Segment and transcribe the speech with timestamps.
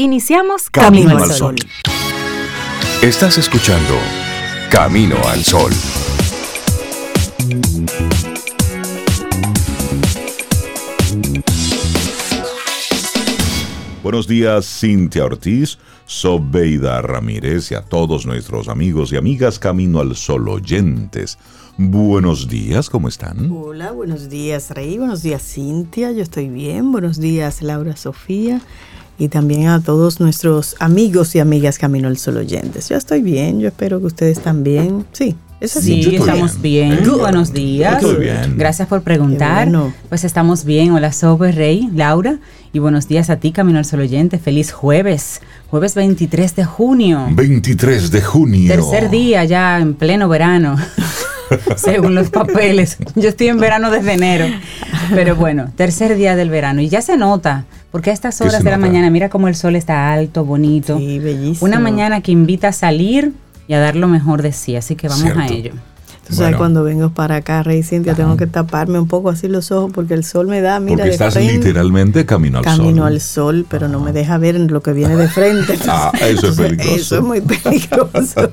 [0.00, 1.56] Iniciamos Camino, al Sol.
[3.02, 3.94] Estás escuchando
[4.70, 5.72] Camino al Sol.
[14.04, 20.14] Buenos días, Cintia Ortiz, Sobeida Ramírez y a todos nuestros amigos y amigas Camino al
[20.14, 21.38] Sol oyentes.
[21.76, 23.50] Buenos días, ¿cómo están?
[23.50, 24.96] Hola, buenos días, Rey.
[24.96, 26.12] Buenos días, Cintia.
[26.12, 26.92] Yo estoy bien.
[26.92, 28.60] Buenos días, Laura Sofía
[29.18, 32.88] y también a todos nuestros amigos y amigas Camino al Sol oyentes.
[32.88, 35.04] Yo estoy bien, yo espero que ustedes también.
[35.12, 36.04] Sí, es así.
[36.04, 37.00] Sí, estamos bien.
[37.18, 38.02] Buenos días.
[38.18, 38.56] Bien.
[38.56, 39.68] Gracias por preguntar.
[40.08, 40.92] Pues estamos bien.
[40.92, 42.38] Hola, Sobe Rey, Laura.
[42.72, 44.38] Y buenos días a ti, Camino al Sol oyente.
[44.38, 45.40] Feliz jueves.
[45.68, 47.26] Jueves 23 de junio.
[47.32, 48.72] 23 de junio.
[48.72, 50.76] Tercer día ya en pleno verano.
[51.76, 52.98] según los papeles.
[53.16, 54.46] Yo estoy en verano desde enero.
[55.10, 56.80] Pero bueno, tercer día del verano.
[56.80, 59.74] Y ya se nota porque a estas horas de la mañana, mira cómo el sol
[59.74, 60.98] está alto, bonito.
[60.98, 61.66] Sí, bellísimo.
[61.66, 63.32] Una mañana que invita a salir
[63.66, 64.76] y a dar lo mejor de sí.
[64.76, 65.72] Así que vamos a ello.
[66.28, 69.90] Entonces cuando vengo para acá, Rey Cintia, tengo que taparme un poco así los ojos
[69.94, 72.76] porque el sol me da, mira, porque estás literalmente camino al sol.
[72.76, 75.78] Camino al sol, pero no me deja ver lo que viene de frente.
[75.88, 76.94] ah, eso es peligroso.
[76.94, 78.52] Eso es muy peligroso.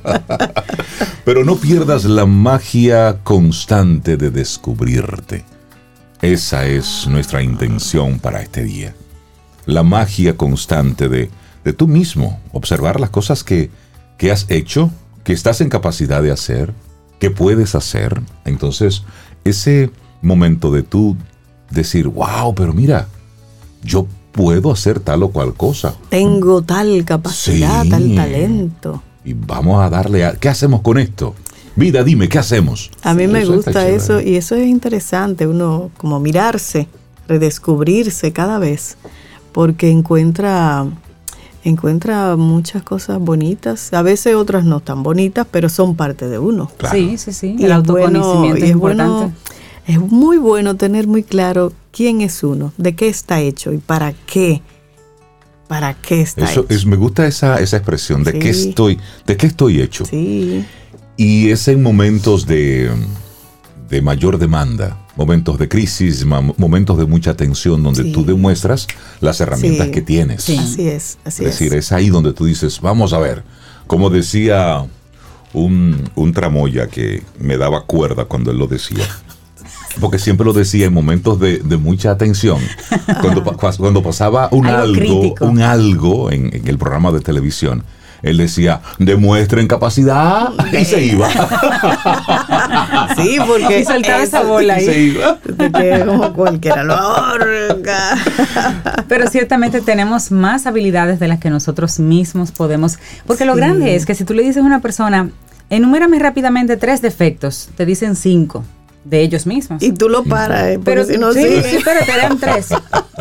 [1.25, 5.44] pero no pierdas la magia constante de descubrirte.
[6.22, 8.95] Esa es nuestra intención para este día
[9.66, 11.30] la magia constante de,
[11.63, 13.69] de tú mismo, observar las cosas que,
[14.17, 14.91] que has hecho,
[15.23, 16.73] que estás en capacidad de hacer,
[17.19, 18.22] que puedes hacer.
[18.45, 19.03] Entonces,
[19.44, 19.89] ese
[20.22, 21.17] momento de tú
[21.72, 23.07] decir, wow, pero mira,
[23.83, 25.95] yo puedo hacer tal o cual cosa.
[26.09, 29.02] Tengo tal capacidad, tal talento.
[29.23, 30.33] Y vamos a darle a...
[30.33, 31.33] ¿Qué hacemos con esto?
[31.75, 32.91] Vida, dime, ¿qué hacemos?
[33.02, 36.88] A mí me gusta eso y eso es interesante, uno como mirarse,
[37.27, 38.97] redescubrirse cada vez
[39.56, 40.86] porque encuentra
[41.64, 46.70] encuentra muchas cosas bonitas, a veces otras no tan bonitas, pero son parte de uno.
[46.92, 47.56] Sí, sí, sí.
[47.58, 49.34] el autoconocimiento es, importante.
[49.88, 54.12] es muy bueno tener muy claro quién es uno, de qué está hecho y para
[54.12, 54.62] qué.
[55.69, 56.66] ¿Para qué está hecho?
[56.68, 60.03] Es, me gusta esa, esa expresión de qué estoy, de qué estoy hecho.
[60.06, 60.66] Sí.
[61.16, 62.91] Y es en momentos de,
[63.90, 68.88] de mayor demanda, momentos de crisis, momentos de mucha tensión, donde tú demuestras
[69.22, 70.44] las herramientas que tienes.
[70.44, 70.58] Sí.
[70.58, 71.52] Así es, así es.
[71.52, 73.44] decir, es ahí donde tú dices, vamos a ver,
[73.88, 74.86] como decía
[75.53, 79.06] un, un tramoya que me daba cuerda cuando él lo decía.
[80.02, 82.59] Porque siempre lo decía en momentos de, mucha tensión.
[83.22, 83.44] Cuando,
[83.78, 87.86] cuando pasaba un algo, un algo en, en el programa de televisión
[88.22, 91.30] él decía, demuestren capacidad y se iba.
[93.16, 94.86] sí, porque y soltaba esa bola ahí.
[94.86, 95.38] Se iba.
[96.06, 96.98] como cualquiera lo
[99.08, 102.98] Pero ciertamente tenemos más habilidades de las que nosotros mismos podemos.
[103.26, 105.30] Porque lo grande es que si tú le dices a una persona,
[105.70, 108.64] enumérame rápidamente tres defectos, te dicen cinco
[109.05, 109.81] de ellos mismos.
[109.81, 110.79] Y tú lo paras, ¿eh?
[110.83, 112.69] pero si no sí, sí, pero te dan tres.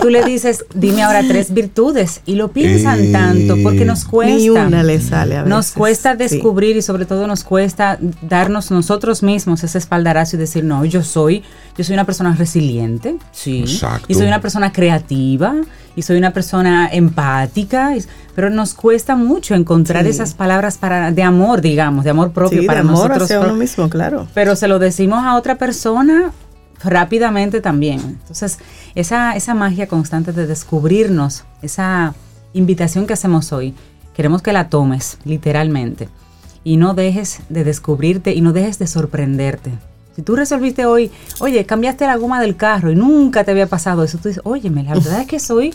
[0.00, 4.34] Tú le dices, dime ahora tres virtudes y lo piensan eh, tanto porque nos cuesta.
[4.34, 5.50] Ni una le sale a veces.
[5.50, 10.64] Nos cuesta descubrir y sobre todo nos cuesta darnos nosotros mismos ese espaldarazo y decir,
[10.64, 11.44] no, yo soy,
[11.76, 13.60] yo soy una persona resiliente, sí.
[13.60, 14.06] Exacto.
[14.08, 15.56] Y soy una persona creativa
[15.96, 17.92] y soy una persona empática,
[18.34, 22.82] pero nos cuesta mucho encontrar esas palabras para de amor, digamos, de amor propio para
[22.82, 23.22] de amor nosotros.
[23.24, 24.28] Hacia uno mismo, claro.
[24.34, 26.32] Pero se lo decimos a otra persona
[26.82, 28.00] rápidamente también.
[28.00, 28.58] Entonces,
[28.94, 32.14] esa, esa magia constante de descubrirnos, esa
[32.52, 33.74] invitación que hacemos hoy,
[34.14, 36.08] queremos que la tomes literalmente
[36.62, 39.72] y no dejes de descubrirte y no dejes de sorprenderte.
[40.14, 41.10] Si tú resolviste hoy,
[41.40, 44.70] oye, cambiaste la goma del carro y nunca te había pasado eso, tú dices, oye,
[44.70, 45.72] la verdad es que soy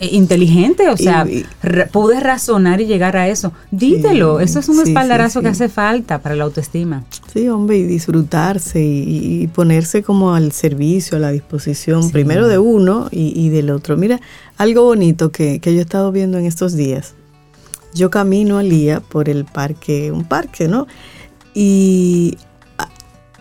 [0.00, 1.24] eh, inteligente, o sea,
[1.92, 3.52] pude razonar y llegar a eso.
[3.70, 7.04] Dítelo, eso es un espaldarazo que hace falta para la autoestima.
[7.32, 13.08] Sí, hombre, y disfrutarse y, ponerse como al servicio, a la disposición, primero de uno
[13.12, 13.96] y, del otro.
[13.96, 14.20] Mira,
[14.56, 17.14] algo bonito que, que yo he estado viendo en estos días.
[17.94, 20.88] Yo camino al día por el parque, un parque, ¿no?
[21.54, 22.36] Y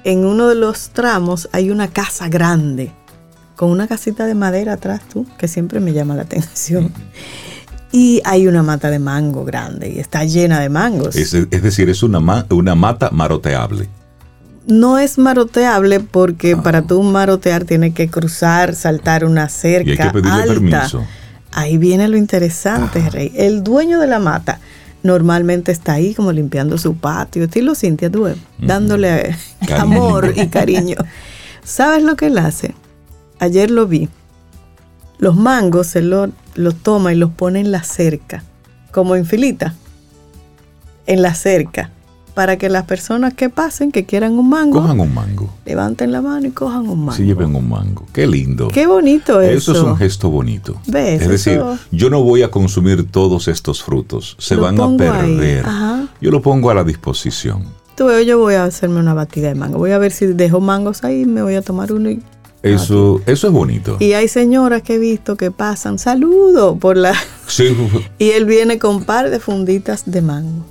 [0.03, 2.91] en uno de los tramos hay una casa grande,
[3.55, 6.91] con una casita de madera atrás, tú, que siempre me llama la atención.
[7.95, 11.15] Y hay una mata de mango grande y está llena de mangos.
[11.15, 13.88] Es, decir, es una, una mata maroteable.
[14.65, 16.63] No es maroteable porque ah.
[16.63, 19.89] para tú marotear tienes que cruzar, saltar una cerca.
[19.89, 21.05] Y hay que pedirle permiso.
[21.51, 23.31] Ahí viene lo interesante, Rey.
[23.35, 24.59] El dueño de la mata
[25.03, 29.35] normalmente está ahí como limpiando su patio, estilo Cintia Due, dándole
[29.77, 30.97] amor y cariño.
[31.63, 32.73] ¿Sabes lo que él hace?
[33.39, 34.09] Ayer lo vi.
[35.19, 38.44] los mangos se los lo toma y los pone en la cerca,
[38.91, 39.73] como en filita,
[41.05, 41.89] en la cerca,
[42.33, 45.50] para que las personas que pasen, que quieran un mango, Cojan un mango.
[45.65, 47.13] levanten la mano y cojan un mango.
[47.13, 48.06] Se lleven un mango.
[48.12, 48.69] Qué lindo.
[48.69, 49.71] Qué bonito eso.
[49.71, 50.75] Eso es un gesto bonito.
[50.88, 51.21] ¿Ves?
[51.21, 54.35] Es decir, Eso- yo no voy a consumir todos estos frutos.
[54.39, 55.65] Se Lo van a perder.
[55.65, 56.07] Ajá.
[56.21, 57.63] Yo lo pongo a la disposición.
[57.95, 59.77] Tú ves, yo voy a hacerme una batida de mango.
[59.77, 62.19] Voy a ver si dejo mangos ahí, me voy a tomar uno y
[62.63, 63.97] Eso, eso es bonito.
[64.00, 67.13] Y hay señoras que he visto que pasan, saludo por la...
[67.45, 67.75] Sí.
[68.18, 70.65] Y él viene con par de funditas de mango.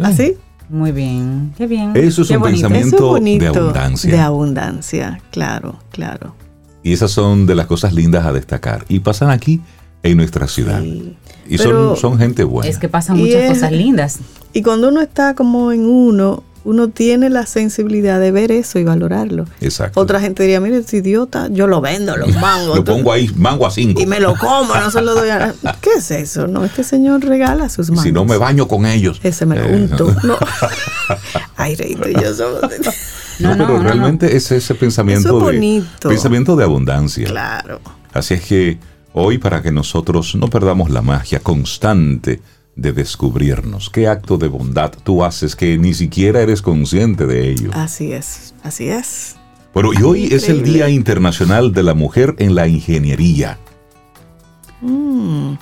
[0.00, 0.36] ¿Así?
[0.70, 1.92] Muy bien, qué bien.
[1.94, 2.68] Eso es qué un bonito.
[2.68, 4.12] pensamiento- es de abundancia.
[4.12, 6.34] De abundancia, claro, claro.
[6.82, 8.84] Y esas son de las cosas lindas a destacar.
[8.88, 9.60] Y pasan aquí
[10.02, 10.80] en nuestra ciudad.
[10.80, 11.16] Sí.
[11.48, 12.70] Y son, son gente buena.
[12.70, 14.18] Es que pasan muchas es- cosas lindas.
[14.52, 18.84] Y cuando uno está como en uno, uno tiene la sensibilidad de ver eso y
[18.84, 19.44] valorarlo.
[19.60, 20.00] Exacto.
[20.00, 22.76] Otra gente diría, mire, este idiota, yo lo vendo, los mangos.
[22.76, 24.00] Lo pongo ahí, mango a cinco.
[24.00, 25.54] Y me lo como, no se lo doy a...
[25.80, 26.46] ¿Qué es eso?
[26.46, 28.04] No, este señor regala sus mangos.
[28.04, 29.20] si no me baño con ellos.
[29.22, 30.14] Ese me lo Eh, unto.
[30.22, 30.36] No.
[31.56, 32.60] Ay, Reito y yo somos...
[33.40, 36.08] No, No, pero no, realmente es ese pensamiento Eso es de bonito.
[36.08, 37.26] pensamiento de abundancia.
[37.26, 37.80] Claro.
[38.12, 38.78] Así es que
[39.12, 42.40] hoy para que nosotros no perdamos la magia constante
[42.80, 47.70] de descubrirnos, qué acto de bondad tú haces que ni siquiera eres consciente de ello.
[47.74, 49.36] Así es, así es.
[49.74, 50.64] Bueno, y hoy es el.
[50.64, 53.58] Día Internacional de la Mujer en la Ingeniería.
[54.80, 55.54] Mm,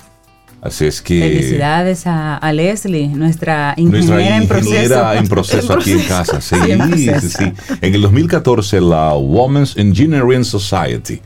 [0.61, 4.75] Así es que Felicidades a, a Leslie, nuestra nuestra ingeniera en proceso.
[4.75, 6.41] ingeniera en proceso aquí en casa.
[6.41, 7.53] Sí, Sí, en sí, sí.
[7.81, 11.21] En el 2014 la Women's Engineering Society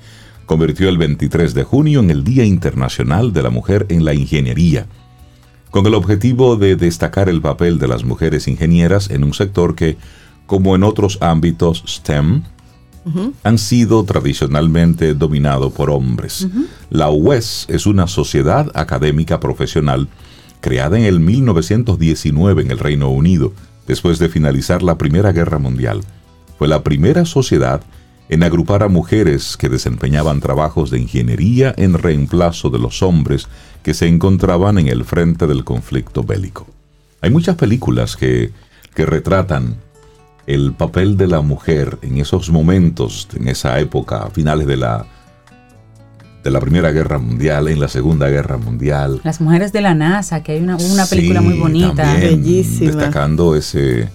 [0.45, 4.85] convirtió el 23 de junio en el Día Internacional de la Mujer en la Ingeniería,
[5.73, 9.97] con el objetivo de destacar el papel de las mujeres ingenieras en un sector que,
[10.45, 12.43] como en otros ámbitos STEM,
[13.41, 16.47] han sido tradicionalmente dominado por hombres.
[16.91, 20.09] La UES es una sociedad académica profesional
[20.61, 23.51] creada en el 1919 en el Reino Unido,
[23.87, 26.01] después de finalizar la Primera Guerra Mundial.
[26.59, 27.81] Fue la primera sociedad
[28.29, 33.47] en agrupar a mujeres que desempeñaban trabajos de ingeniería en reemplazo de los hombres
[33.83, 36.65] que se encontraban en el frente del conflicto bélico.
[37.21, 38.51] Hay muchas películas que,
[38.95, 39.75] que retratan
[40.47, 45.05] el papel de la mujer en esos momentos, en esa época, a finales de la,
[46.43, 49.21] de la Primera Guerra Mundial, en la Segunda Guerra Mundial.
[49.23, 52.03] Las mujeres de la NASA, que hay una, una película Sí, muy bonita.
[52.03, 52.91] también, Bellísima.
[52.91, 54.09] Destacando ese...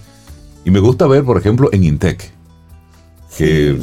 [0.65, 2.31] Y me gusta ver, por ejemplo, en Intec,
[3.39, 3.79] que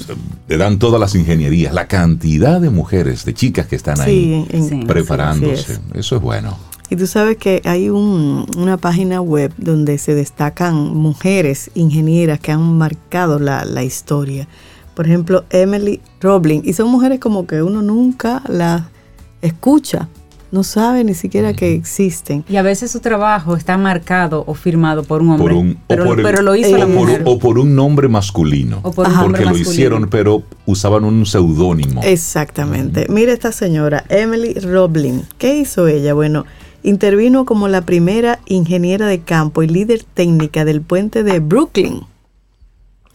[0.47, 4.85] le dan todas las ingenierías, la cantidad de mujeres, de chicas que están ahí en-
[4.85, 5.73] preparándose.
[5.73, 5.79] es.
[5.93, 6.57] Eso es bueno.
[6.89, 12.51] Y tú sabes que hay un- una página web donde se destacan mujeres ingenieras que
[12.51, 14.47] han marcado la, la historia.
[14.93, 16.61] Por ejemplo, Emily Roblin.
[16.63, 18.83] Y son mujeres como que uno nunca las
[19.41, 20.07] escucha,
[20.55, 22.45] no sabe ni siquiera que existen.
[22.49, 25.43] Y a veces su trabajo está marcado o firmado por un hombre.
[25.43, 27.21] Por un- o pero, por el- pero lo hizo eh, la o, por, mujer.
[27.25, 28.79] o por un nombre masculino.
[28.83, 29.25] O por un Ajá.
[29.25, 29.71] hombre porque lo masculino.
[29.71, 32.01] hicieron, pero usaban un seudónimo.
[32.03, 33.05] Exactamente.
[33.09, 35.23] Mira esta señora, Emily Roblin.
[35.37, 36.13] ¿Qué hizo ella?
[36.13, 36.45] Bueno,
[36.83, 42.01] intervino como la primera ingeniera de campo y líder técnica del puente de Brooklyn.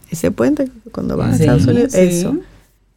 [0.09, 1.93] Ese puente cuando van a Estados Unidos.
[1.93, 1.99] sí.
[2.01, 2.35] Eso.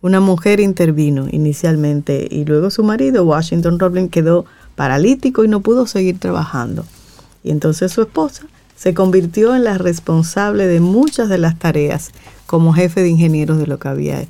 [0.04, 5.86] Una mujer intervino inicialmente y luego su marido, Washington Roblin, quedó paralítico y no pudo
[5.86, 6.84] seguir trabajando.
[7.42, 8.44] Y entonces su esposa
[8.76, 12.11] se convirtió en la responsable de muchas de las tareas
[12.44, 14.26] como jefe de ingenieros de lo que había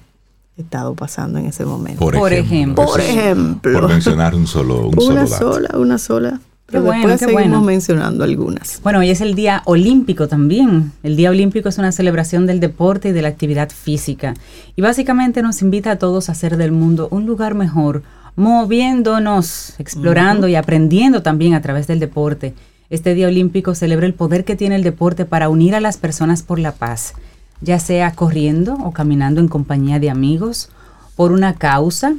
[0.56, 1.98] estado pasando en ese momento.
[1.98, 2.86] Por ejemplo.
[2.86, 3.80] Por ejemplo.
[3.80, 5.52] Por mencionar un solo, un una solo dato.
[5.54, 6.40] sola, una sola.
[6.66, 7.60] Pero bueno, después qué seguimos bueno.
[7.60, 8.80] mencionando algunas.
[8.82, 10.92] Bueno, hoy es el Día Olímpico también.
[11.02, 14.34] El Día Olímpico es una celebración del deporte y de la actividad física.
[14.74, 18.02] Y básicamente nos invita a todos a hacer del mundo un lugar mejor,
[18.36, 22.54] moviéndonos, explorando y aprendiendo también a través del deporte.
[22.90, 26.42] Este Día Olímpico celebra el poder que tiene el deporte para unir a las personas
[26.42, 27.14] por la paz,
[27.60, 30.70] ya sea corriendo o caminando en compañía de amigos,
[31.14, 32.14] por una causa,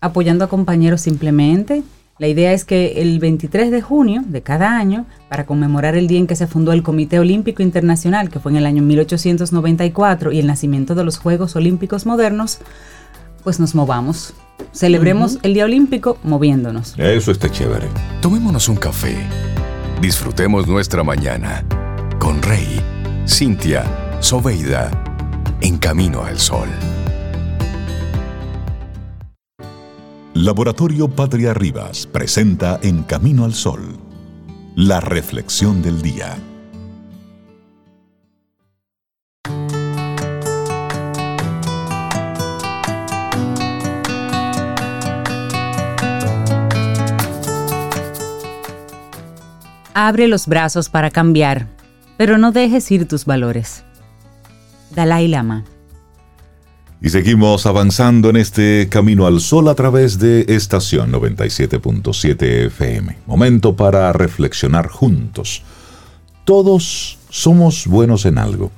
[0.00, 1.82] apoyando a compañeros simplemente.
[2.18, 6.18] La idea es que el 23 de junio de cada año, para conmemorar el día
[6.18, 10.40] en que se fundó el Comité Olímpico Internacional, que fue en el año 1894, y
[10.40, 12.58] el nacimiento de los Juegos Olímpicos modernos,
[13.44, 14.34] pues nos movamos.
[14.72, 16.94] Celebremos el Día Olímpico moviéndonos.
[16.98, 17.86] Eso está chévere.
[18.20, 19.16] Tomémonos un café.
[20.02, 21.64] Disfrutemos nuestra mañana
[22.18, 22.80] con Rey,
[23.28, 23.84] Cintia,
[24.18, 24.90] Soveida,
[25.60, 26.68] en camino al sol.
[30.40, 33.98] Laboratorio Patria Rivas presenta En Camino al Sol,
[34.76, 36.38] la reflexión del día.
[49.92, 51.66] Abre los brazos para cambiar,
[52.16, 53.82] pero no dejes ir tus valores.
[54.94, 55.64] Dalai Lama.
[57.00, 63.18] Y seguimos avanzando en este camino al sol a través de estación 97.7 FM.
[63.24, 65.62] Momento para reflexionar juntos.
[66.44, 68.72] Todos somos buenos en algo,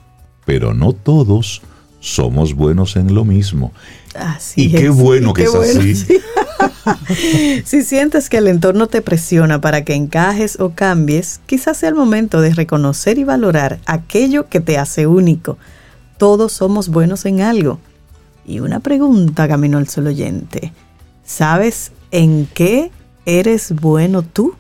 [0.44, 1.62] pero no todos
[2.00, 3.72] somos buenos en lo mismo.
[4.14, 5.94] Así y qué es, bueno y que es bueno, así.
[5.94, 6.20] sí.
[7.64, 11.94] si sientes que el entorno te presiona para que encajes o cambies, quizás sea el
[11.94, 15.56] momento de reconocer y valorar aquello que te hace único.
[16.18, 17.80] Todos somos buenos en algo.
[18.50, 20.73] Y una pregunta, Camino al Sol oyente.
[21.23, 22.90] ¿Sabes en qué
[23.25, 24.54] eres bueno tú?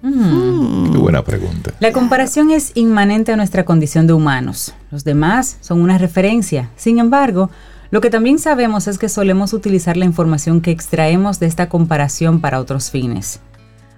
[0.00, 1.74] Qué buena pregunta.
[1.78, 4.72] La comparación es inmanente a nuestra condición de humanos.
[4.90, 6.70] Los demás son una referencia.
[6.76, 7.50] Sin embargo,
[7.90, 12.40] lo que también sabemos es que solemos utilizar la información que extraemos de esta comparación
[12.40, 13.40] para otros fines.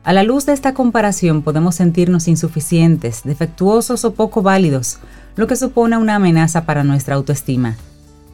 [0.03, 4.99] A la luz de esta comparación podemos sentirnos insuficientes, defectuosos o poco válidos,
[5.37, 7.77] lo que supone una amenaza para nuestra autoestima.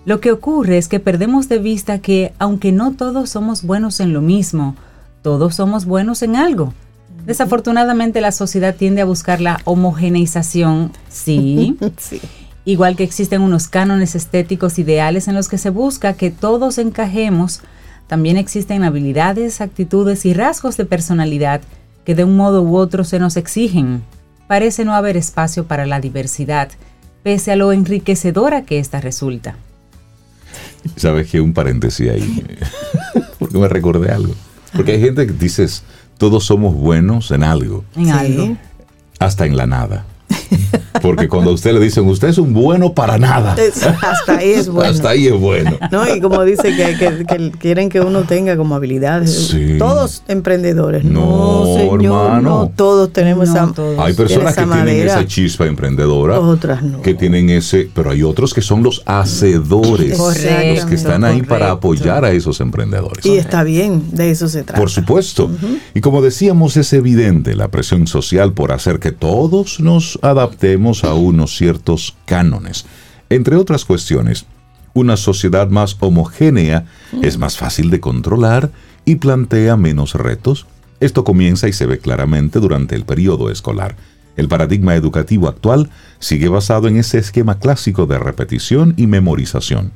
[0.09, 4.15] Lo que ocurre es que perdemos de vista que, aunque no todos somos buenos en
[4.15, 4.75] lo mismo,
[5.21, 6.73] todos somos buenos en algo.
[7.27, 12.23] Desafortunadamente la sociedad tiende a buscar la homogeneización, sí, Sí.
[12.65, 17.61] igual que existen unos cánones estéticos ideales en los que se busca que todos encajemos,
[18.07, 21.61] también existen habilidades, actitudes y rasgos de personalidad
[22.07, 24.03] que de un modo u otro se nos exigen.
[24.47, 26.71] Parece no haber espacio para la diversidad,
[27.23, 29.57] pese a lo enriquecedora que ésta resulta.
[30.97, 31.41] ¿Sabes qué?
[31.41, 32.45] Un paréntesis ahí.
[33.39, 34.35] Porque me recordé algo.
[34.75, 35.83] Porque hay gente que dices,
[36.19, 38.11] todos somos buenos en algo, En Sí.
[38.11, 38.57] algo.
[39.19, 40.05] hasta en la nada.
[41.03, 43.55] Porque cuando a usted le dicen, usted es un bueno para nada.
[43.57, 44.91] Es- hasta ahí es bueno.
[44.91, 45.79] Hasta ahí es bueno.
[45.93, 46.13] ¿no?
[46.13, 49.49] Y como dice que, que- que quieren que uno tenga como habilidades.
[49.49, 49.77] Sí.
[49.79, 51.05] Todos emprendedores.
[51.05, 52.41] No, No, señor, hermano.
[52.41, 53.99] no todos tenemos No esa, todos.
[54.01, 56.41] Hay personas que tienen esa chispa emprendedora.
[56.41, 57.01] Otras no.
[57.03, 60.17] Que tienen ese, pero hay otros que son los hacedores.
[60.19, 63.25] Correcto, los que están ahí para apoyar a esos emprendedores.
[63.25, 64.81] Y está bien, de eso se trata.
[64.81, 65.49] Por supuesto.
[65.95, 70.38] Y como decíamos, es evidente la presión social por hacer que todos nos adaptemos
[71.05, 72.87] a unos ciertos cánones.
[73.31, 74.47] Entre otras cuestiones,
[74.95, 76.87] una sociedad más homogénea
[77.23, 78.71] es más fácil de controlar
[79.05, 80.67] y plantea menos retos.
[81.01, 83.97] Esto comienza y se ve claramente durante el periodo escolar.
[84.37, 89.93] El paradigma educativo actual sigue basado en ese esquema clásico de repetición y memorización.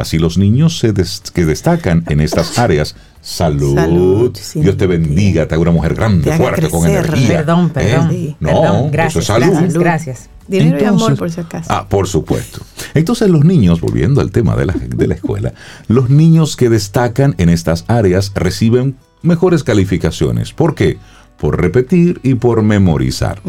[0.00, 4.60] Así los niños se des- que destacan en estas áreas, salud, Salud, sí.
[4.60, 7.04] Dios te bendiga, te haga una mujer grande, fuerte, con crecer.
[7.06, 7.28] energía.
[7.38, 8.10] Perdón, perdón.
[8.12, 8.36] ¿Eh?
[8.40, 9.46] No, Perdón, eso gracias, es salud.
[9.48, 10.30] gracias, gracias.
[10.48, 11.70] Dinero y amor, Entonces- por si acaso.
[11.72, 12.60] Ah, por supuesto.
[12.94, 15.52] Entonces los niños, volviendo al tema de la, de la escuela,
[15.88, 20.52] los niños que destacan en estas áreas reciben mejores calificaciones.
[20.54, 20.96] ¿Por qué?
[21.38, 23.42] Por repetir y por memorizar.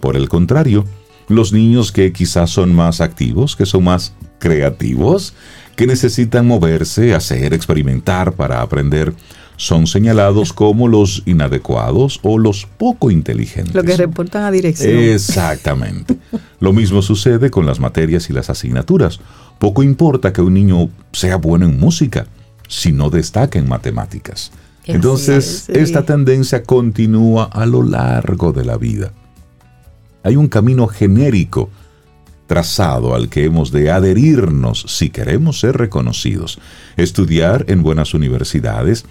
[0.00, 0.84] Por el contrario,
[1.28, 5.32] los niños que quizás son más activos, que son más creativos,
[5.82, 9.14] que necesitan moverse, hacer, experimentar para aprender,
[9.56, 13.74] son señalados como los inadecuados o los poco inteligentes.
[13.74, 14.96] Lo que reportan a dirección.
[14.96, 16.16] Exactamente.
[16.60, 19.18] Lo mismo sucede con las materias y las asignaturas.
[19.58, 22.28] Poco importa que un niño sea bueno en música
[22.68, 24.52] si no destaca en matemáticas.
[24.84, 25.72] Entonces, sí.
[25.74, 29.12] esta tendencia continúa a lo largo de la vida.
[30.22, 31.70] Hay un camino genérico
[32.52, 36.58] trazado al que hemos de adherirnos si queremos ser reconocidos.
[36.98, 39.06] Estudiar en buenas universidades,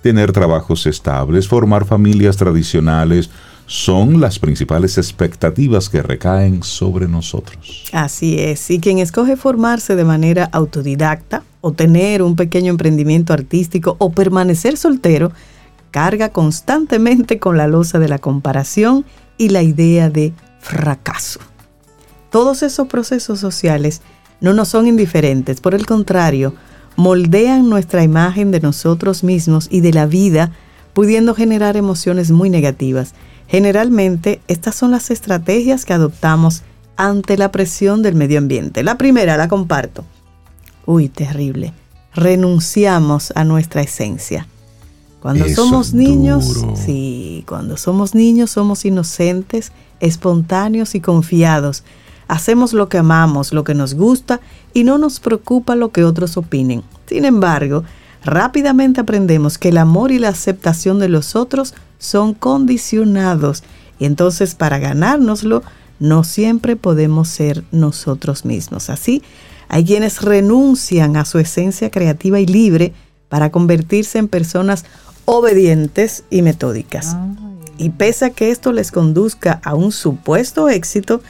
[0.00, 3.30] tener trabajos estables, formar familias tradicionales,
[3.66, 7.82] son las principales expectativas que recaen sobre nosotros.
[7.90, 8.70] Así es.
[8.70, 14.76] Y quien escoge formarse de manera autodidacta o tener un pequeño emprendimiento artístico o permanecer
[14.76, 15.32] soltero,
[15.90, 19.04] carga constantemente con la losa de la comparación
[19.36, 21.40] y la idea de fracaso.
[22.34, 24.02] Todos esos procesos sociales
[24.40, 26.52] no nos son indiferentes, por el contrario,
[26.96, 30.50] moldean nuestra imagen de nosotros mismos y de la vida,
[30.94, 33.14] pudiendo generar emociones muy negativas.
[33.46, 36.62] Generalmente, estas son las estrategias que adoptamos
[36.96, 38.82] ante la presión del medio ambiente.
[38.82, 40.04] La primera, la comparto.
[40.86, 41.72] Uy, terrible.
[42.16, 44.48] Renunciamos a nuestra esencia.
[45.20, 46.74] Cuando Eso somos niños, duro.
[46.74, 51.84] sí, cuando somos niños somos inocentes, espontáneos y confiados.
[52.28, 54.40] Hacemos lo que amamos, lo que nos gusta
[54.72, 56.82] y no nos preocupa lo que otros opinen.
[57.06, 57.84] Sin embargo,
[58.24, 63.62] rápidamente aprendemos que el amor y la aceptación de los otros son condicionados
[63.98, 65.62] y entonces para ganárnoslo
[66.00, 68.90] no siempre podemos ser nosotros mismos.
[68.90, 69.22] Así,
[69.68, 72.92] hay quienes renuncian a su esencia creativa y libre
[73.28, 74.84] para convertirse en personas
[75.24, 77.16] obedientes y metódicas.
[77.76, 81.20] y pese a que esto les conduzca a un supuesto éxito,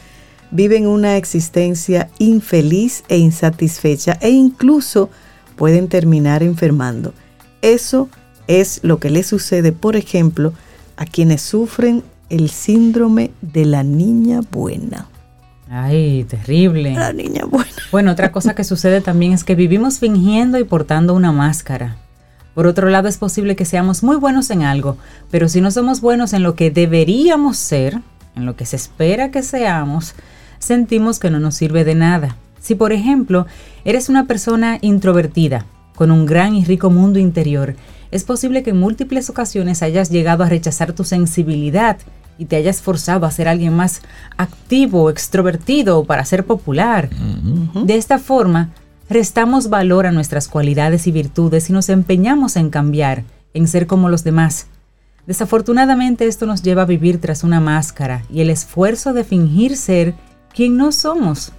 [0.54, 5.10] viven una existencia infeliz e insatisfecha e incluso
[5.56, 7.12] pueden terminar enfermando.
[7.60, 8.08] Eso
[8.46, 10.52] es lo que le sucede, por ejemplo,
[10.96, 15.08] a quienes sufren el síndrome de la niña buena.
[15.68, 16.94] Ay, terrible.
[16.94, 17.72] La niña buena.
[17.90, 21.96] Bueno, otra cosa que sucede también es que vivimos fingiendo y portando una máscara.
[22.54, 24.98] Por otro lado, es posible que seamos muy buenos en algo,
[25.32, 28.00] pero si no somos buenos en lo que deberíamos ser,
[28.36, 30.14] en lo que se espera que seamos,
[30.58, 32.36] sentimos que no nos sirve de nada.
[32.60, 33.46] Si, por ejemplo,
[33.84, 37.76] eres una persona introvertida, con un gran y rico mundo interior,
[38.10, 41.98] es posible que en múltiples ocasiones hayas llegado a rechazar tu sensibilidad
[42.38, 44.02] y te hayas forzado a ser alguien más
[44.36, 47.10] activo, extrovertido para ser popular.
[47.84, 48.70] De esta forma,
[49.08, 54.08] restamos valor a nuestras cualidades y virtudes y nos empeñamos en cambiar, en ser como
[54.08, 54.66] los demás.
[55.26, 60.14] Desafortunadamente esto nos lleva a vivir tras una máscara y el esfuerzo de fingir ser
[60.54, 61.52] quien no somos.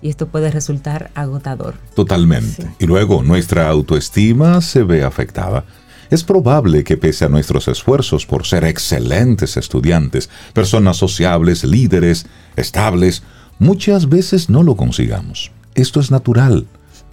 [0.00, 1.74] Y esto puede resultar agotador.
[1.94, 2.68] Totalmente.
[2.78, 5.64] Y luego nuestra autoestima se ve afectada.
[6.10, 13.22] Es probable que pese a nuestros esfuerzos por ser excelentes estudiantes, personas sociables, líderes, estables,
[13.58, 15.52] muchas veces no lo consigamos.
[15.74, 16.66] Esto es natural,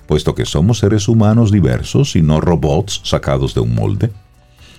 [0.08, 4.12] puesto que somos seres humanos diversos y no robots sacados de un molde.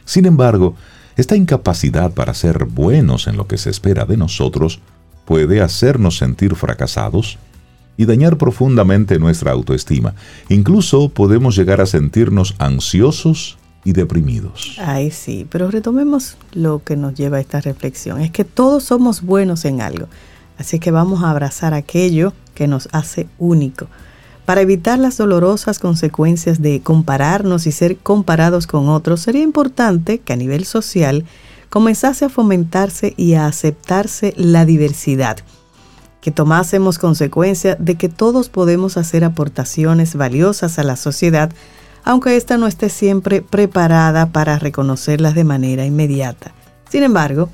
[0.04, 0.74] Sin embargo,
[1.16, 4.80] esta incapacidad para ser buenos en lo que se espera de nosotros
[5.30, 7.38] puede hacernos sentir fracasados
[7.96, 10.16] y dañar profundamente nuestra autoestima.
[10.48, 14.76] Incluso podemos llegar a sentirnos ansiosos y deprimidos.
[14.84, 18.20] Ay, sí, pero retomemos lo que nos lleva a esta reflexión.
[18.20, 20.08] Es que todos somos buenos en algo.
[20.58, 23.86] Así que vamos a abrazar aquello que nos hace único.
[24.46, 30.32] Para evitar las dolorosas consecuencias de compararnos y ser comparados con otros, sería importante que
[30.32, 31.24] a nivel social
[31.70, 35.38] comenzase a fomentarse y a aceptarse la diversidad,
[36.20, 41.50] que tomásemos consecuencia de que todos podemos hacer aportaciones valiosas a la sociedad,
[42.04, 46.52] aunque ésta no esté siempre preparada para reconocerlas de manera inmediata.
[46.90, 47.48] Sin embargo,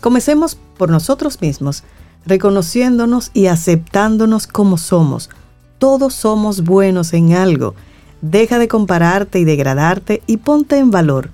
[0.00, 1.82] comencemos por nosotros mismos,
[2.24, 5.28] reconociéndonos y aceptándonos como somos.
[5.78, 7.74] Todos somos buenos en algo.
[8.20, 11.30] Deja de compararte y degradarte y ponte en valor.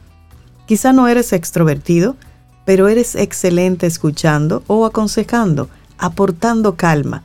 [0.66, 2.16] Quizá no eres extrovertido,
[2.64, 7.22] pero eres excelente escuchando o aconsejando, aportando calma.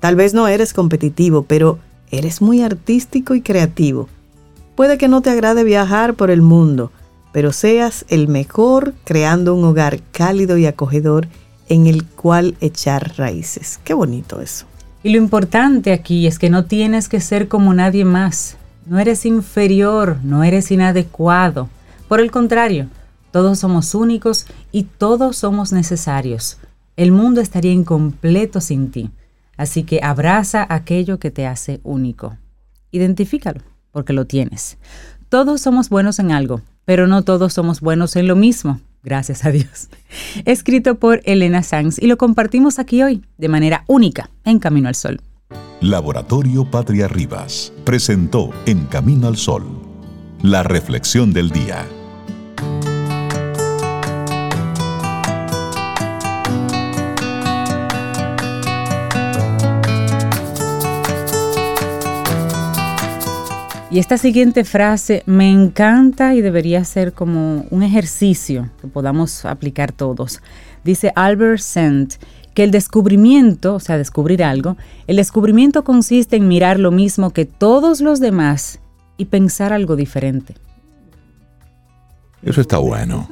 [0.00, 1.78] Tal vez no eres competitivo, pero
[2.10, 4.08] eres muy artístico y creativo.
[4.76, 6.92] Puede que no te agrade viajar por el mundo,
[7.32, 11.28] pero seas el mejor creando un hogar cálido y acogedor
[11.68, 13.80] en el cual echar raíces.
[13.84, 14.66] Qué bonito eso.
[15.02, 18.56] Y lo importante aquí es que no tienes que ser como nadie más.
[18.86, 21.68] No eres inferior, no eres inadecuado.
[22.08, 22.88] Por el contrario,
[23.38, 26.58] todos somos únicos y todos somos necesarios.
[26.96, 29.12] El mundo estaría incompleto sin ti.
[29.56, 32.36] Así que abraza aquello que te hace único.
[32.90, 33.60] Identifícalo,
[33.92, 34.76] porque lo tienes.
[35.28, 38.80] Todos somos buenos en algo, pero no todos somos buenos en lo mismo.
[39.04, 39.88] Gracias a Dios.
[40.44, 44.96] Escrito por Elena Sanz y lo compartimos aquí hoy de manera única en Camino al
[44.96, 45.20] Sol.
[45.80, 49.64] Laboratorio Patria Rivas presentó En Camino al Sol
[50.42, 51.86] la reflexión del día.
[63.90, 69.92] Y esta siguiente frase me encanta y debería ser como un ejercicio que podamos aplicar
[69.92, 70.42] todos.
[70.84, 72.14] Dice Albert Sent
[72.52, 77.46] que el descubrimiento, o sea, descubrir algo, el descubrimiento consiste en mirar lo mismo que
[77.46, 78.78] todos los demás
[79.16, 80.54] y pensar algo diferente.
[82.42, 83.26] Eso está bueno.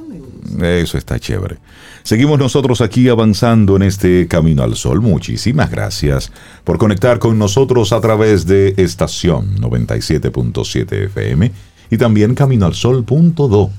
[0.61, 1.57] Eso está chévere.
[2.03, 5.01] Seguimos nosotros aquí avanzando en este Camino al Sol.
[5.01, 6.31] Muchísimas gracias
[6.63, 11.51] por conectar con nosotros a través de estación 97.7 FM
[11.89, 13.71] y también caminoalsol.do.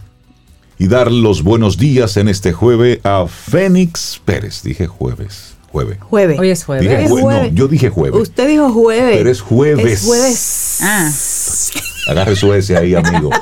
[0.81, 4.63] Y dar los buenos días en este jueves a Fénix Pérez.
[4.63, 5.55] Dije jueves.
[5.73, 5.99] Jueves.
[6.01, 6.39] Jueves.
[6.39, 6.83] Hoy es jueves.
[6.89, 7.51] Dije Es jue- jueves.
[7.53, 8.21] No, yo dije jueves.
[8.23, 9.17] Usted dijo jueves.
[9.19, 9.87] Pero es jueves.
[9.87, 10.79] Es jueves.
[10.83, 11.11] Ah,
[12.09, 13.31] Agarre su S ahí, amigo.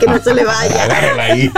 [0.00, 0.82] Que no se le vaya.
[0.84, 1.50] Agárrala ahí.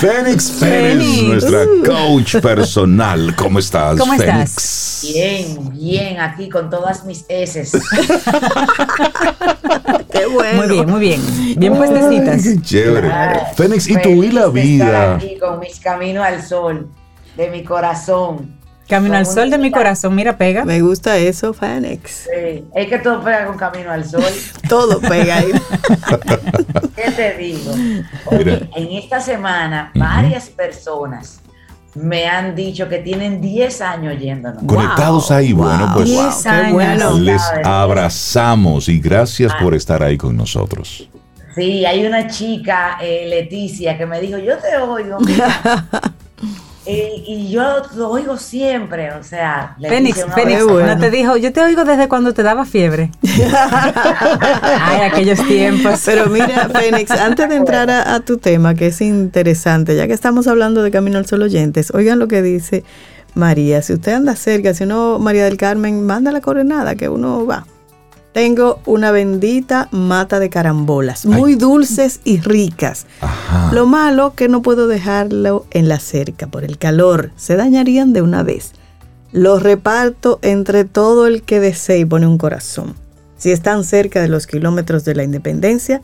[0.00, 1.22] Fénix Pérez, Fénix.
[1.22, 3.34] nuestra coach personal.
[3.36, 5.00] ¿Cómo estás, ¿Cómo estás?
[5.02, 5.02] Fénix?
[5.14, 7.62] Bien, bien, aquí con todas mis S.
[10.12, 10.56] Qué bueno.
[10.62, 11.20] muy bien, muy bien.
[11.58, 12.42] Bien puestecitas.
[12.42, 13.10] Qué chévere.
[13.56, 15.14] Fénix, ¿y tú y la de estar vida?
[15.16, 16.88] aquí con mis caminos al sol,
[17.36, 18.58] de mi corazón.
[18.90, 20.64] Camino al sol de mi corazón, mira, pega.
[20.64, 22.24] Me gusta eso, Fénix.
[22.24, 24.22] Sí, es que todo pega con Camino al Sol.
[24.68, 25.52] Todo pega ahí.
[26.96, 27.72] ¿Qué te digo?
[28.26, 31.40] Oye, en esta semana, varias personas
[31.94, 34.62] me han dicho que tienen 10 años yéndonos.
[34.64, 36.66] Conectados ahí, bueno, pues 10 años.
[36.66, 37.18] Qué bueno.
[37.18, 41.08] les abrazamos y gracias por estar ahí con nosotros.
[41.54, 45.86] Sí, hay una chica, eh, Leticia, que me dijo, yo te oigo, mira.
[46.92, 47.62] Eh, y yo
[47.94, 50.94] lo oigo siempre, o sea, Fénix, Fénix, bueno.
[50.94, 53.12] no te dijo, yo te oigo desde cuando te daba fiebre.
[53.22, 56.02] Ay, aquellos tiempos.
[56.04, 60.12] Pero mira, Fénix, antes de entrar a, a tu tema, que es interesante, ya que
[60.12, 62.82] estamos hablando de Camino al Sol oyentes, oigan lo que dice
[63.34, 63.82] María.
[63.82, 67.66] Si usted anda cerca, si uno, María del Carmen, manda la coronada, que uno va.
[68.32, 73.06] Tengo una bendita mata de carambolas, muy dulces y ricas.
[73.20, 73.72] Ajá.
[73.72, 78.22] Lo malo que no puedo dejarlo en la cerca por el calor, se dañarían de
[78.22, 78.72] una vez.
[79.32, 82.94] Los reparto entre todo el que desee y pone un corazón.
[83.36, 86.02] Si están cerca de los kilómetros de la independencia,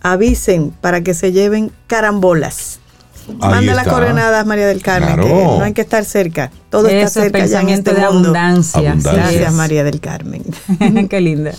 [0.00, 2.80] avisen para que se lleven carambolas.
[3.40, 3.90] Ahí Manda las está.
[3.90, 5.24] coordenadas, María del Carmen, Claro.
[5.24, 6.50] que no hay que estar cerca.
[6.70, 8.28] Todo está Eso, cerca ya en pensamiento este de mundo.
[8.28, 8.78] abundancia.
[8.90, 9.12] Abundancia.
[9.12, 9.56] Gracias, Sí.
[9.56, 10.42] María del Carmen.
[11.10, 11.52] Qué linda.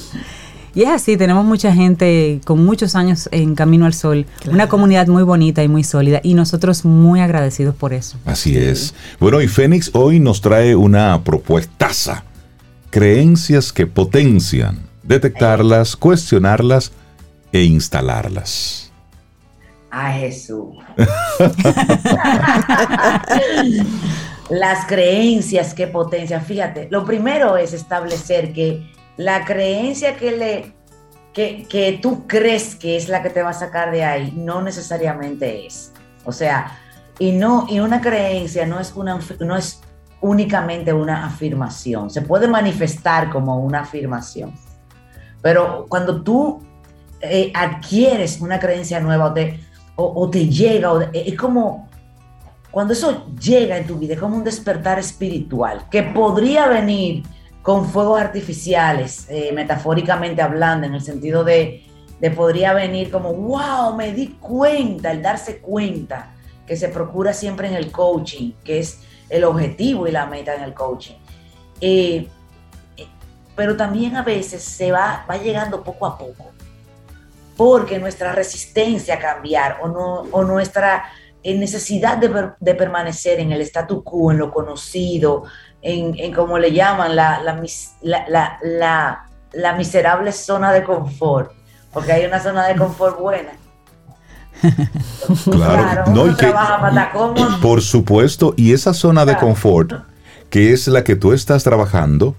[0.75, 5.07] Y es así, tenemos mucha gente con muchos años en Camino al Sol, una comunidad
[5.07, 8.17] muy bonita y muy sólida, y nosotros muy agradecidos por eso.
[8.25, 8.93] Así es.
[9.19, 12.23] Bueno, y Fénix hoy nos trae una propuestaza.
[12.91, 16.91] Creencias que potencian, detectarlas, cuestionarlas
[17.51, 18.88] e instalarlas.
[19.91, 20.75] A Jesús.
[24.49, 26.43] Las creencias que potencian.
[26.43, 30.73] Fíjate, lo primero es establecer que la creencia que le
[31.33, 34.61] que, que tú crees que es la que te va a sacar de ahí, no
[34.61, 35.91] necesariamente es.
[36.25, 36.79] O sea,
[37.19, 39.81] y no, y una creencia no es una no es
[40.21, 42.09] únicamente una afirmación.
[42.09, 44.53] Se puede manifestar como una afirmación.
[45.41, 46.61] Pero cuando tú
[47.21, 49.59] eh, adquieres una creencia nueva o te,
[49.99, 51.87] o, o te llega, o de- es como
[52.71, 57.23] cuando eso llega en tu vida, es como un despertar espiritual que podría venir
[57.63, 61.83] con fuegos artificiales, eh, metafóricamente hablando, en el sentido de,
[62.19, 66.31] de podría venir como, wow, me di cuenta, el darse cuenta
[66.65, 70.63] que se procura siempre en el coaching, que es el objetivo y la meta en
[70.63, 71.15] el coaching.
[71.81, 72.27] Eh,
[72.97, 73.07] eh,
[73.55, 76.51] pero también a veces se va, va llegando poco a poco,
[77.59, 81.03] porque nuestra resistencia a cambiar o, no, o nuestra
[81.43, 85.43] eh, necesidad de, per- de permanecer en el statu quo, en lo conocido,
[85.81, 87.61] en, en como le llaman, la, la,
[88.63, 91.51] la, la- miserable zona de confort,
[91.91, 93.51] porque hay una zona de confort buena.
[95.51, 97.11] Claro, no, y que- para.
[97.61, 99.91] Por supuesto, y esa zona de confort,
[100.49, 102.35] que es la que tú estás trabajando,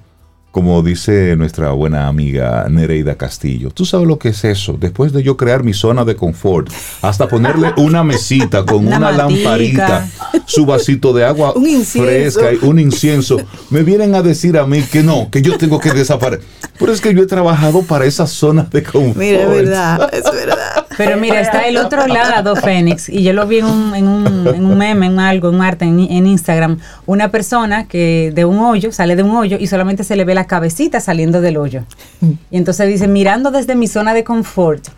[0.51, 5.23] como dice nuestra buena amiga Nereida Castillo, tú sabes lo que es eso, después de
[5.23, 6.69] yo crear mi zona de confort,
[7.03, 10.09] hasta ponerle una mesita con Una lamparita,
[10.47, 13.39] su vasito de agua Un fresca y un incienso,
[13.71, 16.45] me vienen a decir a mí que no, que yo tengo que desaparecer.
[16.79, 19.17] Pero es que yo he trabajado para esa zona de confort.
[19.17, 20.87] Mira, es verdad, es verdad.
[21.01, 24.47] Pero mira, está el otro lado, Fénix, y yo lo vi en un, en un,
[24.49, 28.45] en un meme, en algo, en un arte, en, en Instagram, una persona que de
[28.45, 31.57] un hoyo, sale de un hoyo y solamente se le ve la cabecita saliendo del
[31.57, 31.85] hoyo.
[32.51, 34.89] Y entonces dice, mirando desde mi zona de confort,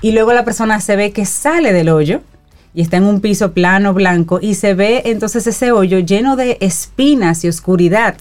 [0.00, 2.20] y luego la persona se ve que sale del hoyo
[2.72, 6.58] y está en un piso plano, blanco, y se ve entonces ese hoyo lleno de
[6.60, 8.14] espinas y oscuridad.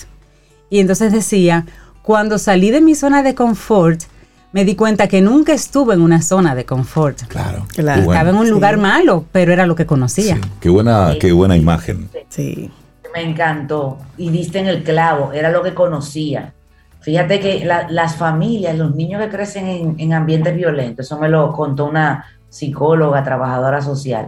[0.71, 1.67] Y entonces decía,
[2.02, 4.02] cuando salí de mi zona de confort,
[4.51, 7.21] me di cuenta que nunca estuve en una zona de confort.
[7.27, 7.65] Claro.
[7.75, 8.03] Claro.
[8.03, 8.13] Bueno.
[8.13, 8.51] Estaba en un Sí.
[8.51, 10.36] lugar malo, pero era lo que conocía.
[10.36, 12.10] Sí, Qué buena, qué buena imagen.
[12.29, 12.71] Sí.
[13.13, 16.53] Me encantó y diste en el clavo, era lo que conocía.
[17.01, 21.29] Fíjate que la- las familias, los niños que crecen en, en ambientes violentos, eso me
[21.29, 24.27] lo contó una psicóloga, trabajadora social,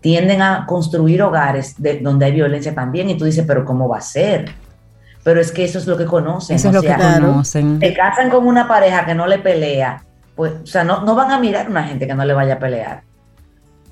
[0.00, 3.98] tienden a construir hogares de- donde hay violencia también y tú dices, pero ¿cómo va
[3.98, 4.50] a ser?
[5.24, 6.56] Pero es que eso es lo que conocen.
[6.56, 7.28] Eso o es lo que sea, claro.
[7.28, 7.80] conocen.
[7.80, 10.04] se casan con una pareja que no le pelea,
[10.36, 12.54] pues, o sea, no, no van a mirar a una gente que no le vaya
[12.54, 13.02] a pelear,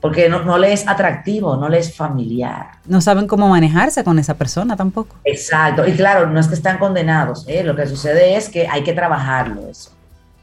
[0.01, 2.67] porque no, no le es atractivo, no le es familiar.
[2.87, 5.17] No saben cómo manejarse con esa persona tampoco.
[5.25, 7.65] Exacto, y claro, no es que están condenados, ¿eh?
[7.65, 9.91] lo que sucede es que hay que trabajarlo eso.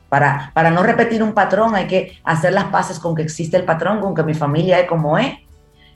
[0.08, 3.64] Para, para no repetir un patrón hay que hacer las paces con que existe el
[3.64, 5.38] patrón, con que mi familia es como es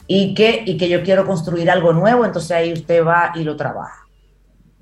[0.06, 3.56] y que, y que yo quiero construir algo nuevo, entonces ahí usted va y lo
[3.56, 4.03] trabaja.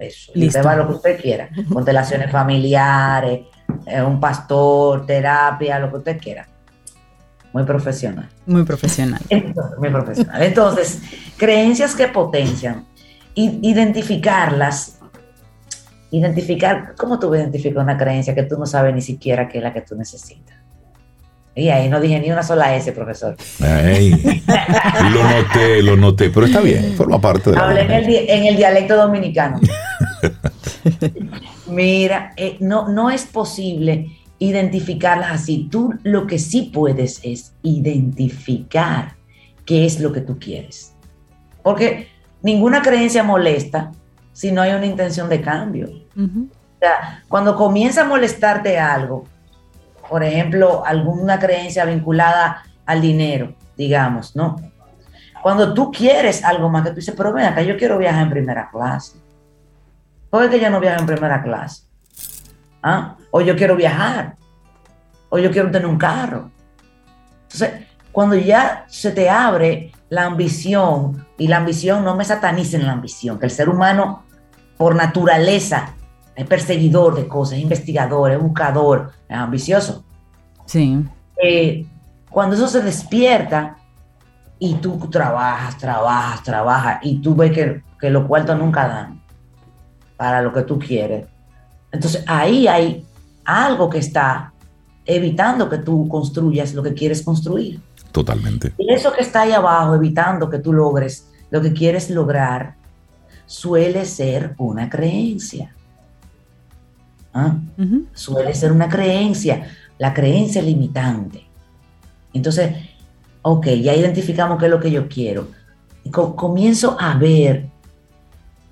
[0.01, 0.59] Eso, y Listo.
[0.59, 3.41] usted va a lo que usted quiera, constelaciones familiares,
[3.85, 6.47] eh, un pastor, terapia, lo que usted quiera.
[7.53, 8.29] Muy profesional.
[8.45, 9.21] Muy profesional.
[9.29, 10.41] Entonces, muy profesional.
[10.41, 10.99] Entonces,
[11.37, 12.85] creencias que potencian.
[13.35, 14.99] identificarlas,
[16.11, 19.71] identificar, ¿cómo tú identificas una creencia que tú no sabes ni siquiera que es la
[19.71, 20.57] que tú necesitas?
[21.53, 23.35] Y ahí no dije ni una sola S, profesor.
[23.59, 28.55] lo noté, lo noté, pero está bien, forma parte de Hablé en el, en el,
[28.55, 29.59] dialecto dominicano.
[31.67, 35.67] Mira, eh, no, no es posible identificarlas así.
[35.69, 39.15] Tú lo que sí puedes es identificar
[39.65, 40.95] qué es lo que tú quieres.
[41.63, 42.07] Porque
[42.41, 43.91] ninguna creencia molesta
[44.33, 45.89] si no hay una intención de cambio.
[46.17, 49.25] O sea, cuando comienza a molestarte algo,
[50.09, 54.55] por ejemplo, alguna creencia vinculada al dinero, digamos, ¿no?
[55.41, 58.29] Cuando tú quieres algo más, que tú dices, pero ven acá, yo quiero viajar en
[58.29, 59.20] primera clase.
[60.31, 61.83] ¿Por qué yo no viajo en primera clase?
[62.81, 63.17] ¿Ah?
[63.31, 64.37] O yo quiero viajar.
[65.29, 66.49] O yo quiero tener un carro.
[67.43, 72.93] Entonces, cuando ya se te abre la ambición, y la ambición no me satanicen la
[72.93, 74.23] ambición, que el ser humano
[74.77, 75.95] por naturaleza
[76.33, 80.05] es perseguidor de cosas, es investigador, es buscador, es ambicioso.
[80.65, 81.05] Sí.
[81.43, 81.85] Eh,
[82.29, 83.75] cuando eso se despierta
[84.59, 89.20] y tú trabajas, trabajas, trabajas y tú ves que, que los cuartos nunca dan
[90.21, 91.25] para lo que tú quieres,
[91.91, 93.03] entonces ahí hay
[93.43, 94.53] algo que está
[95.03, 97.79] evitando que tú construyas lo que quieres construir.
[98.11, 98.71] Totalmente.
[98.77, 102.75] Y eso que está ahí abajo, evitando que tú logres lo que quieres lograr,
[103.47, 105.73] suele ser una creencia.
[107.33, 107.55] ¿Ah?
[108.13, 111.47] Suele ser una creencia, la creencia limitante.
[112.31, 112.75] Entonces,
[113.41, 115.47] ok, ya identificamos qué es lo que yo quiero.
[116.11, 117.70] comienzo a ver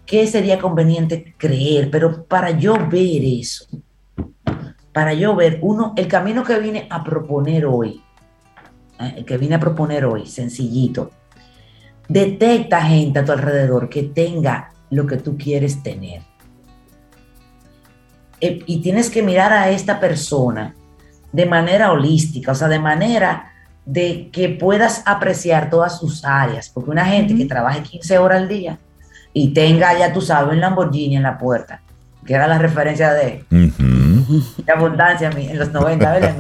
[0.10, 3.68] qué sería conveniente creer, pero para yo ver eso,
[4.92, 8.02] para yo ver, uno, el camino que vine a proponer hoy,
[9.00, 9.14] ¿eh?
[9.18, 11.12] el que vine a proponer hoy, sencillito,
[12.08, 16.24] detecta gente a tu alrededor que tenga lo que tú quieres tener.
[18.42, 20.74] Eh, y tienes que mirar a esta persona
[21.32, 23.54] de manera holística, o sea, de manera
[23.86, 28.48] de que puedas apreciar todas sus áreas, porque una gente que trabaje 15 horas al
[28.48, 28.80] día
[29.34, 31.82] y tenga, ya tú sabes, un Lamborghini en la puerta,
[32.26, 33.46] que era la referencia de,
[34.74, 36.36] abundancia en los 90, ¿verdad?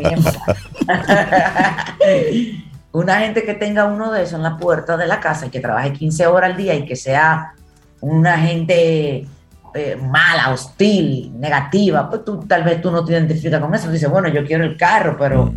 [2.91, 5.59] una gente que tenga uno de esos en la puerta de la casa y que
[5.59, 7.53] trabaje 15 horas al día y que sea
[8.01, 9.27] una gente
[9.75, 13.91] eh, mala, hostil, negativa, pues tú tal vez tú no te identificas con eso.
[13.91, 15.53] Dices, bueno, yo quiero el carro, pero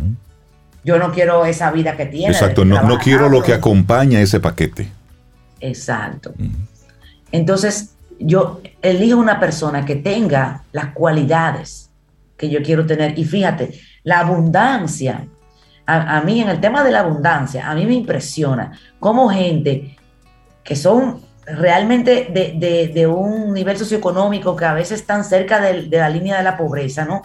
[0.83, 2.33] yo no quiero esa vida que tiene.
[2.33, 4.91] Exacto, no, no, quiero lo que acompaña ese paquete.
[5.59, 6.33] Exacto.
[7.33, 11.89] Entonces, yo elijo una persona que tenga las cualidades
[12.37, 13.17] que yo quiero tener.
[13.17, 15.27] Y fíjate, la abundancia,
[15.87, 19.97] a, mí en el tema de la abundancia, a mí me impresiona cómo gente
[20.63, 26.37] que son realmente de, un nivel socioeconómico que a veces están cerca de, la línea
[26.37, 27.23] de la pobreza, ¿no?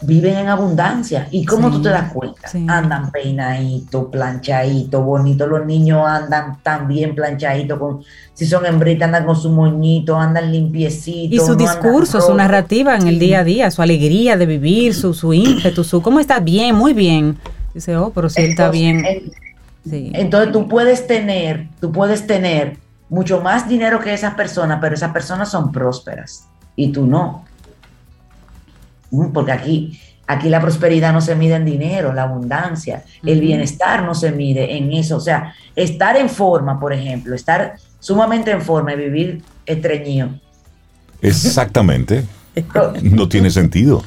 [0.00, 1.26] Viven en abundancia.
[1.30, 2.48] ¿Y cómo tú te das cuenta?
[2.68, 5.48] Andan peinaditos, planchaditos, bonitos.
[5.48, 7.78] Los niños andan también planchaditos.
[7.78, 11.42] Con, si son hembritas, andan con su moñito, andan limpiecitos.
[11.42, 15.14] Y su discurso, su narrativa en el día a día, su alegría de vivir, su,
[15.14, 17.36] su ímpetu, su cómo está bien, muy bien.
[17.74, 19.04] Dice, oh, pero si él está bien.
[19.84, 22.76] Entonces tú puedes tener, tú puedes tener
[23.08, 27.44] mucho más dinero que esas personas, pero esas personas son prósperas y tú no.
[29.10, 34.02] Mm, porque aquí, aquí la prosperidad no se mide en dinero, la abundancia, el bienestar
[34.04, 35.16] no se mide en eso.
[35.16, 40.30] O sea, estar en forma, por ejemplo, estar sumamente en forma y vivir estreñido.
[41.20, 42.24] Exactamente.
[43.02, 44.02] no tiene sentido.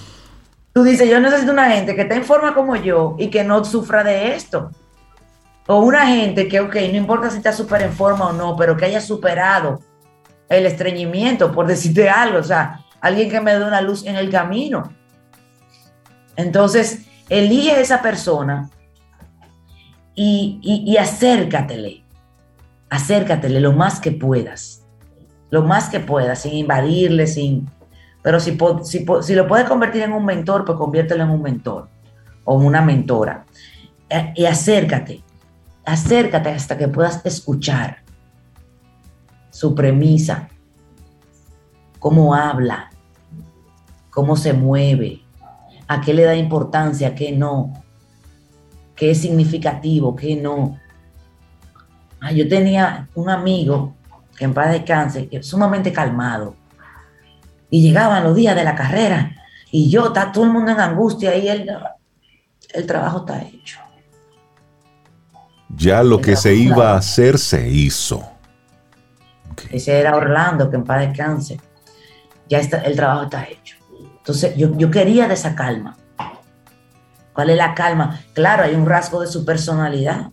[0.73, 3.63] Tú dices, yo necesito una gente que esté en forma como yo y que no
[3.65, 4.71] sufra de esto.
[5.67, 8.77] O una gente que, ok, no importa si está súper en forma o no, pero
[8.77, 9.79] que haya superado
[10.49, 14.29] el estreñimiento, por decirte algo, o sea, alguien que me dé una luz en el
[14.29, 14.93] camino.
[16.35, 18.69] Entonces, elige a esa persona
[20.15, 22.03] y, y, acércatele,
[22.89, 24.83] acércatele lo más que puedas,
[25.49, 27.69] lo más que puedas, sin invadirle, sin...
[28.21, 31.89] Pero si, si, si lo puedes convertir en un mentor, pues conviértelo en un mentor
[32.43, 33.45] o una mentora.
[34.07, 35.23] E, y acércate,
[35.85, 38.03] acércate hasta que puedas escuchar
[39.49, 40.49] su premisa,
[41.97, 42.90] cómo habla,
[44.11, 45.23] cómo se mueve,
[45.87, 47.73] a qué le da importancia, a qué no,
[48.95, 50.77] qué es significativo, qué no.
[52.19, 53.95] Ah, yo tenía un amigo
[54.37, 56.55] que en paz descanse, que sumamente calmado,
[57.71, 59.35] y llegaban los días de la carrera,
[59.71, 61.71] y yo, está todo el mundo en angustia, y él,
[62.73, 63.79] el trabajo está hecho
[65.75, 68.23] ya lo que se iba a hacer se hizo.
[69.69, 71.59] Ese era Orlando, que en paz descanse.
[72.49, 73.77] Ya está, el trabajo está hecho.
[74.21, 75.97] Entonces, yo, yo quería de esa calma.
[77.33, 78.19] ¿Cuál es la calma?
[78.33, 80.29] Claro, hay un rasgo de su personalidad,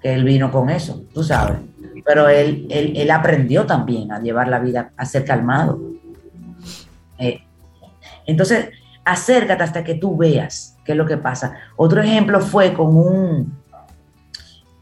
[0.00, 1.58] que él vino con eso, tú sabes.
[2.04, 5.80] Pero él, él, aprendió también a llevar la vida, a ser calmado.
[7.18, 7.42] Eh,
[8.26, 8.68] entonces,
[9.04, 11.54] acércate hasta que tú veas qué es lo que pasa.
[11.76, 13.56] Otro ejemplo fue con un,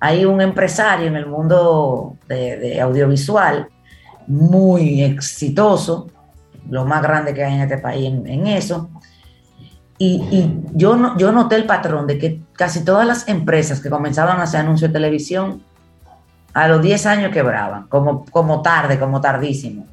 [0.01, 3.69] hay un empresario en el mundo de, audiovisual
[4.27, 6.09] muy exitoso,
[6.68, 8.90] lo más grande que hay en este país en, eso.
[9.98, 14.44] Y, yo, yo noté el patrón de que casi todas las empresas que comenzaban a
[14.44, 15.62] hacer anuncios de televisión,
[16.53, 19.87] a los 10 años quebraban, como, como tarde, como tardísimo.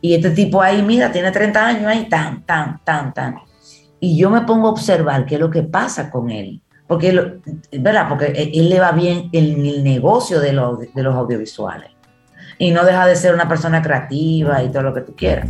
[0.00, 3.36] Y este tipo ahí, mira, tiene 30 años ahí, tan, tan, tan, tan.
[4.00, 6.60] Y yo me pongo a observar qué es lo que pasa con él.
[6.86, 7.40] Porque,
[7.72, 8.08] ¿verdad?
[8.08, 11.97] Porque él le va bien en el negocio de de los audiovisuales.
[12.58, 15.48] Y no deja de ser una persona creativa y todo lo que tú quieras.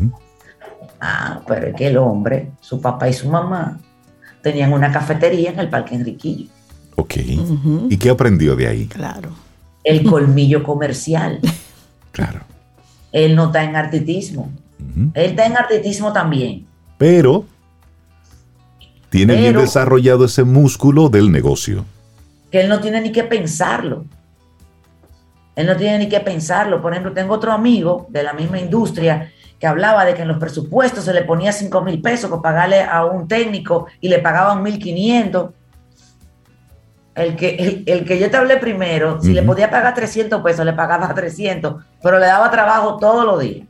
[1.00, 3.78] Ah, pero es que el hombre, su papá y su mamá,
[4.42, 6.50] tenían una cafetería en el Parque Enriquillo.
[6.96, 7.14] Ok.
[7.88, 8.86] ¿Y qué aprendió de ahí?
[8.86, 9.30] Claro.
[9.84, 11.40] El colmillo comercial.
[12.12, 12.40] claro.
[13.12, 14.50] Él no está en artitismo.
[15.14, 16.66] Él está en artitismo también.
[16.98, 17.46] Pero
[19.10, 21.84] tiene bien desarrollado ese músculo del negocio.
[22.50, 24.04] Que él no tiene ni que pensarlo.
[25.58, 26.80] Él no tiene ni que pensarlo.
[26.80, 30.38] Por ejemplo, tengo otro amigo de la misma industria que hablaba de que en los
[30.38, 34.64] presupuestos se le ponía 5 mil pesos para pagarle a un técnico y le pagaban
[34.64, 35.50] 1.500.
[37.16, 40.74] El que, el, que yo te hablé primero, si le podía pagar 300 pesos, le
[40.74, 43.66] pagaba 300, pero le daba trabajo todos los días.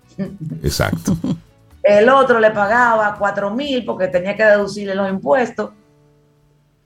[0.63, 1.17] Exacto.
[1.83, 5.71] El otro le pagaba 4 mil porque tenía que deducirle los impuestos.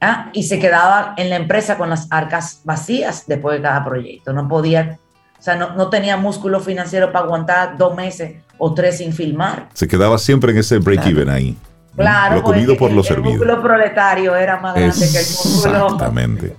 [0.02, 0.30] ¿Ah?
[0.34, 4.32] Y se quedaba en la empresa con las arcas vacías después de cada proyecto.
[4.34, 4.98] No podía,
[5.38, 9.68] o sea, no, tenía músculo financiero para aguantar dos meses o tres sin filmar.
[9.72, 11.56] Se quedaba siempre en ese break-even ahí.
[11.96, 13.30] Claro, lo comido por lo servido.
[13.30, 15.98] El músculo proletario era más grande que el músculo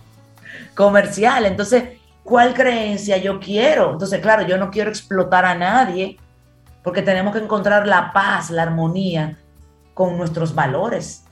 [0.75, 1.45] comercial.
[1.45, 1.83] Entonces,
[2.23, 3.91] ¿cuál creencia yo quiero?
[3.91, 6.17] Entonces, claro, yo no quiero explotar a nadie
[6.83, 9.37] porque tenemos que encontrar la paz, la armonía
[9.93, 11.22] con nuestros valores.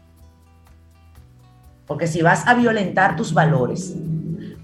[1.91, 3.93] Porque si vas a violentar tus valores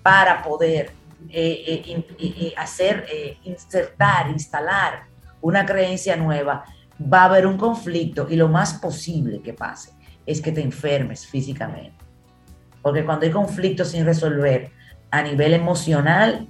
[0.02, 0.92] para poder
[1.30, 3.06] eh, eh, eh, hacer,
[3.44, 5.04] insertar, instalar
[5.42, 6.64] una creencia nueva,
[7.02, 9.92] va a haber un conflicto y lo más posible que pase
[10.26, 11.98] es que te enfermes físicamente.
[12.82, 14.72] Porque cuando hay conflictos sin resolver
[15.12, 16.48] a nivel emocional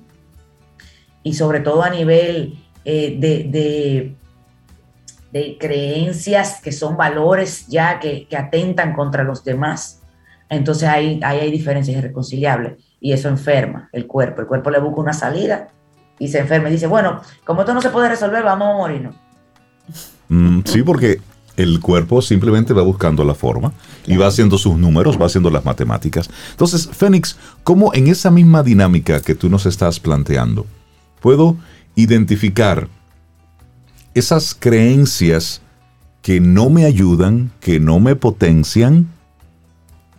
[1.23, 4.15] y sobre todo a nivel de
[5.31, 10.03] de creencias que son valores ya que, atentan contra los demás,
[10.49, 14.41] entonces ahí, hay diferencias irreconciliables y eso enferma el cuerpo.
[14.41, 15.69] El cuerpo le busca una salida
[16.19, 19.15] y se enferma y dice, bueno, como esto no se puede resolver, vamos a morirnos.
[20.29, 21.19] Mm, sí, porque
[21.57, 23.73] el cuerpo simplemente va buscando la forma
[24.05, 26.29] y va haciendo sus números, va haciendo las matemáticas.
[26.51, 30.65] Entonces, Fénix, ¿cómo en esa misma dinámica que tú nos estás planteando,
[31.19, 31.57] puedo
[31.95, 32.87] identificar
[34.13, 35.61] esas creencias
[36.21, 39.07] que no me ayudan, que no me potencian,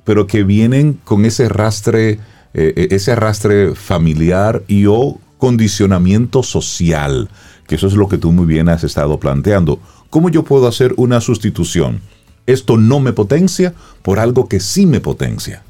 [0.08, 2.18] pero que vienen con ese arrastre, eh,
[2.54, 7.28] eh, ese arrastre familiar y o condicionamiento social,
[7.66, 9.80] que eso es lo que tú muy bien has estado planteando.
[10.08, 12.00] ¿Cómo yo puedo hacer una sustitución?
[12.46, 15.62] Esto no me potencia por algo que sí me potencia.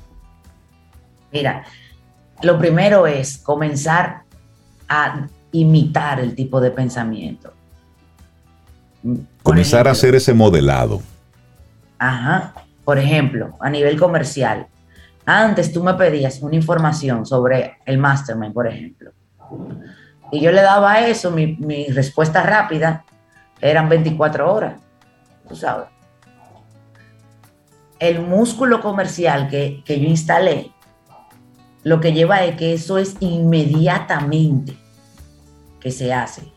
[1.32, 1.64] Mira,
[2.40, 4.22] lo primero es comenzar
[4.88, 7.52] a imitar el tipo de pensamiento.
[9.42, 11.02] Comenzar a hacer ese modelado.
[11.98, 12.54] Ajá.
[12.88, 14.66] Por ejemplo, a nivel comercial,
[15.26, 19.12] antes tú me pedías una información sobre el mastermind, por ejemplo.
[20.32, 23.04] Y yo le daba eso, mi, respuesta rápida
[23.60, 24.80] eran 24 horas,
[25.46, 25.88] tú sabes.
[27.98, 30.72] El músculo comercial que, que yo instalé,
[31.82, 34.78] lo que lleva es que eso es inmediatamente
[35.78, 36.50] que se hace.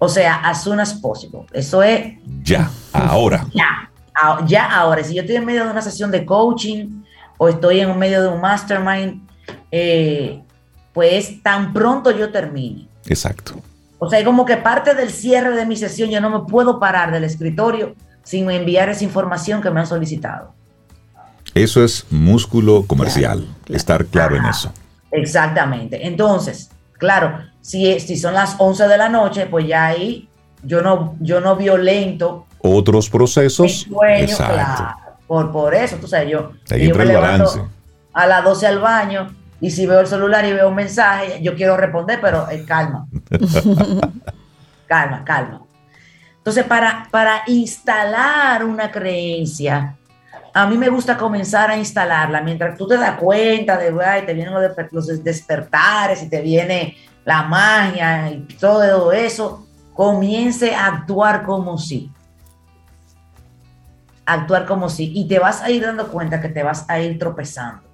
[0.00, 1.46] O sea, as soon as possible.
[1.52, 2.16] Eso es...
[2.42, 3.46] Ya, ahora.
[3.54, 3.88] Ya,
[4.46, 5.02] ya ahora.
[5.04, 7.02] Si yo estoy en medio de una sesión de coaching
[7.38, 9.28] o estoy en medio de un mastermind,
[9.70, 10.42] eh,
[10.92, 12.88] pues tan pronto yo termine.
[13.06, 13.54] Exacto.
[13.98, 17.12] O sea, como que parte del cierre de mi sesión, yo no me puedo parar
[17.12, 20.52] del escritorio sin enviar esa información que me han solicitado.
[21.54, 24.72] Eso es músculo comercial, estar claro en eso.
[25.10, 26.06] Exactamente.
[26.06, 30.28] Entonces, claro, si, si son las 11 de la noche, pues ya ahí
[30.62, 32.45] yo no, yo no violento.
[32.66, 33.86] Otros procesos.
[34.18, 35.12] Exacto.
[35.26, 37.68] por, por eso, tú sabes, yo, yo me levanto
[38.12, 39.28] a las 12 al baño
[39.60, 43.06] Y si veo el celular y veo un mensaje, yo quiero responder, pero eh, calma.
[44.86, 45.62] calma, calma.
[46.36, 49.96] Entonces, para, para instalar una creencia,
[50.56, 54.32] a mí me gusta comenzar a instalarla mientras tú te das cuenta de, ay, te
[54.32, 61.76] vienen los, despertares y te viene la magia y todo eso, comience a actuar como
[61.76, 62.10] si.
[64.26, 65.12] Actuar como si.
[65.14, 67.86] Y te vas a ir dando cuenta que te vas a ir tropezando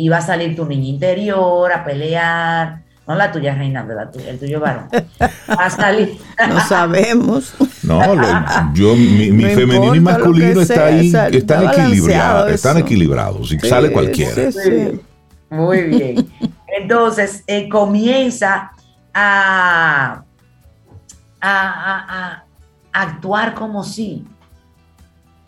[0.00, 2.82] y va a salir tu niña interior a pelear.
[3.06, 4.88] No la tuya, reina, la tuya, el tuyo varón.
[5.50, 6.16] Va a salir.
[6.48, 7.52] no sabemos.
[7.82, 8.00] No,
[8.72, 14.50] yo, mi, femenino y masculino está ahí, están equilibrados, están equilibrados y sale cualquiera.
[15.50, 16.30] Muy bien.
[16.80, 18.70] Entonces, eh, comienza
[19.12, 20.22] a,
[21.42, 22.44] a,
[22.92, 24.24] actuar como si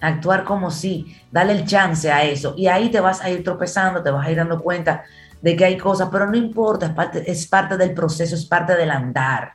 [0.02, 2.54] actuar como si, dale el chance a eso.
[2.56, 5.04] Y ahí te vas a ir tropezando, te vas a ir dando cuenta
[5.40, 8.76] de que hay cosas, pero no importa, es parte, es parte del proceso, es parte
[8.76, 9.54] del andar.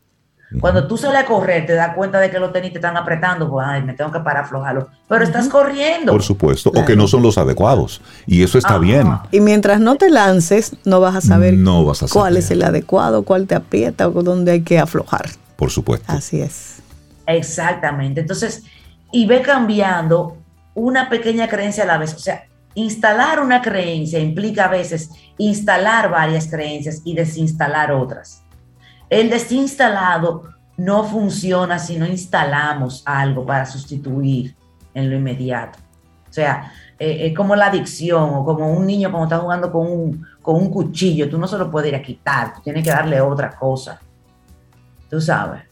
[0.61, 3.49] Cuando tú sales a correr, te das cuenta de que los tenis te están apretando,
[3.49, 4.87] pues ay, me tengo que parar a aflojarlo.
[5.09, 6.13] Pero estás corriendo.
[6.13, 8.01] Por supuesto, o que no son los adecuados.
[8.25, 9.11] Y eso está bien.
[9.31, 12.63] Y mientras no te lances, no vas a saber no vas a cuál es el
[12.63, 15.25] adecuado, cuál te aprieta o dónde hay que aflojar.
[15.57, 16.05] Por supuesto.
[16.09, 16.77] Así es.
[17.25, 18.21] Exactamente.
[18.21, 18.63] Entonces,
[19.11, 20.37] y ve cambiando
[20.73, 22.13] una pequeña creencia a la vez.
[22.13, 22.45] O sea,
[22.75, 28.43] instalar una creencia implica a veces instalar varias creencias y desinstalar otras.
[29.09, 30.43] El desinstalado
[30.77, 34.55] no funciona si no instalamos algo para sustituir
[34.93, 35.79] en lo inmediato.
[36.29, 39.71] O sea, es eh, eh, como la adicción o como un niño cuando está jugando
[39.71, 42.83] con un, con un cuchillo, tú no se lo puedes ir a quitar, tú tienes
[42.83, 43.99] que darle otra cosa.
[45.09, 45.63] Tú sabes.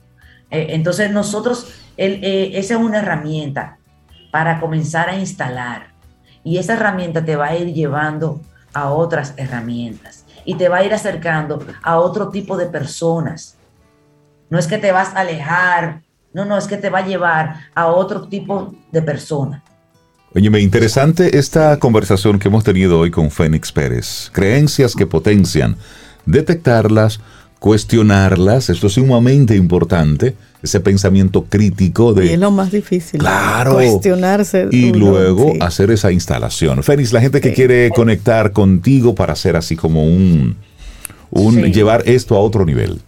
[0.50, 1.68] Eh, entonces nosotros,
[1.98, 3.78] esa es una herramienta
[4.32, 5.94] para comenzar a instalar.
[6.44, 8.42] Y esa herramienta te va a ir llevando
[8.74, 13.58] a otras herramientas y te va a ir acercando a otro tipo de personas.
[14.50, 16.02] No es que te vas a alejar,
[16.34, 19.64] no, no, es que te va a llevar a otro tipo de persona.
[20.36, 24.30] Oye, me interesante esta conversación que hemos tenido hoy con Fénix Pérez.
[24.34, 25.78] Creencias que potencian,
[26.26, 27.22] detectarlas,
[27.66, 32.28] cuestionarlas, esto es sumamente importante, ese pensamiento crítico de...
[32.28, 33.20] Y es lo más difícil.
[33.20, 33.74] Claro.
[33.74, 34.68] Cuestionarse.
[34.72, 36.84] Y luego hacer esa instalación.
[36.84, 40.58] Fénix, la gente que quiere conectar contigo para hacer así como un...
[41.32, 43.02] un llevar esto a otro nivel.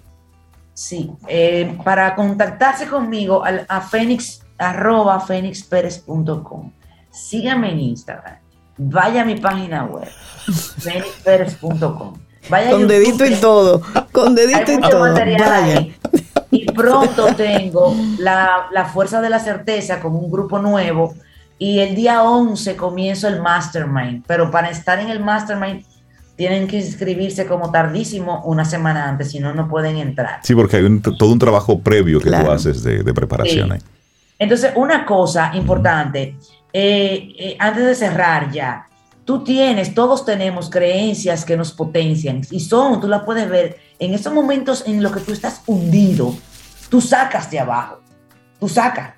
[0.73, 6.71] Sí, eh, para contactarse conmigo a, Fénix, arroba fénixperez.com.
[7.11, 8.37] Síganme en Instagram.
[8.79, 10.09] Vaya a mi página web,
[10.79, 13.81] fénixperez.com con dedito y todo.
[14.11, 15.15] Con dedito y todo.
[16.51, 21.13] Y pronto tengo la, Fuerza de la Certeza con un grupo nuevo.
[21.59, 24.23] Y el día 11 comienzo el Mastermind.
[24.27, 25.83] Pero para estar en el Mastermind
[26.35, 30.39] tienen que inscribirse como tardísimo una semana antes, si no, no pueden entrar.
[30.43, 33.79] Sí, porque hay todo un trabajo previo que tú haces de, preparación.
[34.39, 36.37] Entonces, una cosa importante,
[36.71, 38.87] eh, eh, antes de cerrar ya,
[39.27, 44.13] tú tienes, todos tenemos creencias que nos potencian y son, tú las puedes ver en
[44.13, 46.33] esos momentos en los que tú estás hundido,
[46.89, 47.99] tú sacas de abajo,
[48.57, 49.15] tú sacas.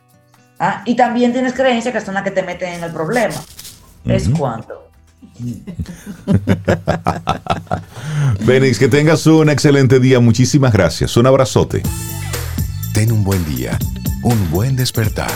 [0.60, 0.82] ¿ah?
[0.86, 3.36] Y también tienes creencias que son las que te meten en el problema.
[4.04, 4.90] Es cuando.
[8.46, 10.20] Fénix, que tengas un excelente día.
[10.20, 11.16] Muchísimas gracias.
[11.18, 11.84] Un abrazote.
[12.96, 13.78] Ten un buen día,
[14.24, 15.30] un buen despertar.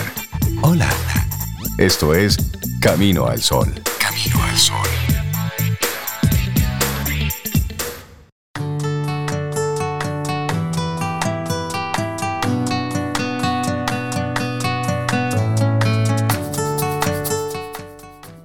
[0.61, 0.89] Hola.
[1.78, 2.38] Esto es
[2.80, 3.71] Camino al Sol.
[4.32, 4.78] Al Sol.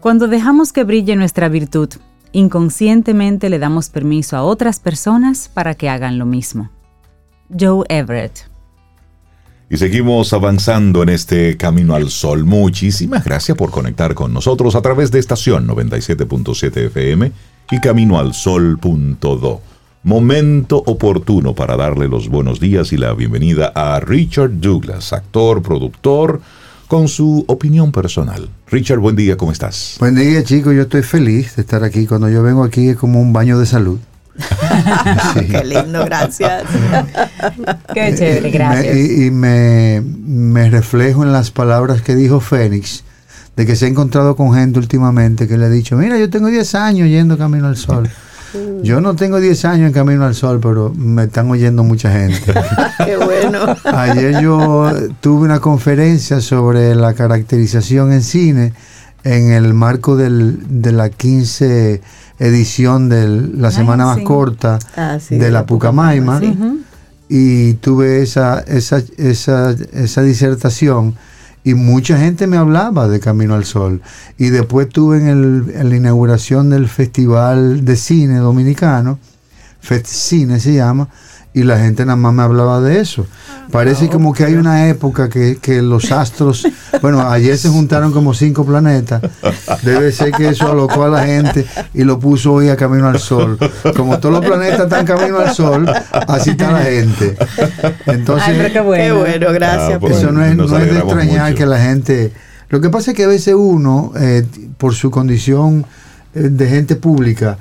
[0.01, 1.91] Cuando dejamos que brille nuestra virtud,
[2.33, 6.71] inconscientemente le damos permiso a otras personas para que hagan lo mismo.
[7.57, 8.58] Joe Everett
[9.71, 12.45] y seguimos avanzando en este camino al sol.
[12.45, 17.33] Muchísimas gracias por conectar con nosotros a través de estación 97.7 FM
[17.71, 19.61] y caminoalsol.do.
[20.05, 26.41] Momento oportuno para darle los buenos días y la bienvenida a Richard Douglas, actor, productor,
[26.87, 28.49] con su opinión personal.
[28.69, 29.97] Richard, buen día, ¿cómo estás?
[29.99, 30.75] Buen día, chicos.
[30.75, 32.07] Yo estoy feliz de estar aquí.
[32.07, 33.99] Cuando yo vengo aquí es como un baño de salud.
[35.51, 36.65] Qué lindo, gracias.
[37.95, 38.97] Qué chévere, gracias.
[38.97, 43.05] y, me, reflejo en las palabras que dijo Fénix,
[43.57, 46.49] de que se ha encontrado con gente últimamente que le ha dicho, mira, yo tengo
[46.49, 48.09] 10 años yendo Camino al Sol.
[48.83, 52.55] Yo no tengo 10 años en Camino al Sol, pero me están oyendo mucha gente.
[53.05, 53.77] Qué bueno.
[53.85, 58.73] Ayer yo tuve una conferencia sobre la caracterización en cine
[59.25, 62.01] en el marco del, de la 15
[62.39, 64.25] edición de la semana más sí.
[64.25, 66.57] corta Ah, sí, de la Pucamaima sí.
[67.29, 71.15] y tuve esa, esa, esa, esa disertación
[71.65, 74.01] y mucha gente me hablaba de Camino al Sol.
[74.39, 79.19] Y después tuve en, el, en la inauguración del Festival de Cine Dominicano,
[79.81, 81.09] FestCine se llama,
[81.59, 83.27] y la gente nada más me hablaba de eso.
[83.71, 86.67] Parece como que hay una época que, que los astros,
[87.03, 89.21] bueno, ayer se juntaron como cinco planetas,
[89.83, 93.19] debe ser que eso alocó a la gente y lo puso hoy a Camino al
[93.19, 93.59] Sol.
[93.97, 95.87] Como todos los planetas están camino al Sol,
[96.29, 97.37] así está la gente.
[98.07, 99.05] Entonces, Ay, pero qué bueno.
[99.05, 99.97] Qué bueno, gracias.
[99.97, 100.23] Ah, por- pues.
[100.23, 101.59] eso no es, Nos no es de extrañar mucho.
[101.59, 102.33] que la gente...
[102.71, 104.45] Lo que pasa es que a veces uno, eh,
[104.77, 105.87] por su condición
[106.35, 107.57] eh, de gente pública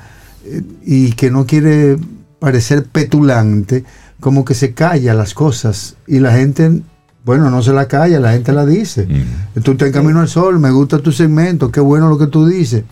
[0.45, 1.97] eh, y que no quiere
[2.39, 3.83] parecer petulante,
[4.19, 6.81] como que se calla las cosas y la gente,
[7.25, 9.07] bueno, no se la calla, la gente la dice.
[9.07, 9.61] Mm.
[9.61, 12.83] Tú te camino al sol, me gusta tu segmento, qué bueno lo que tú dices.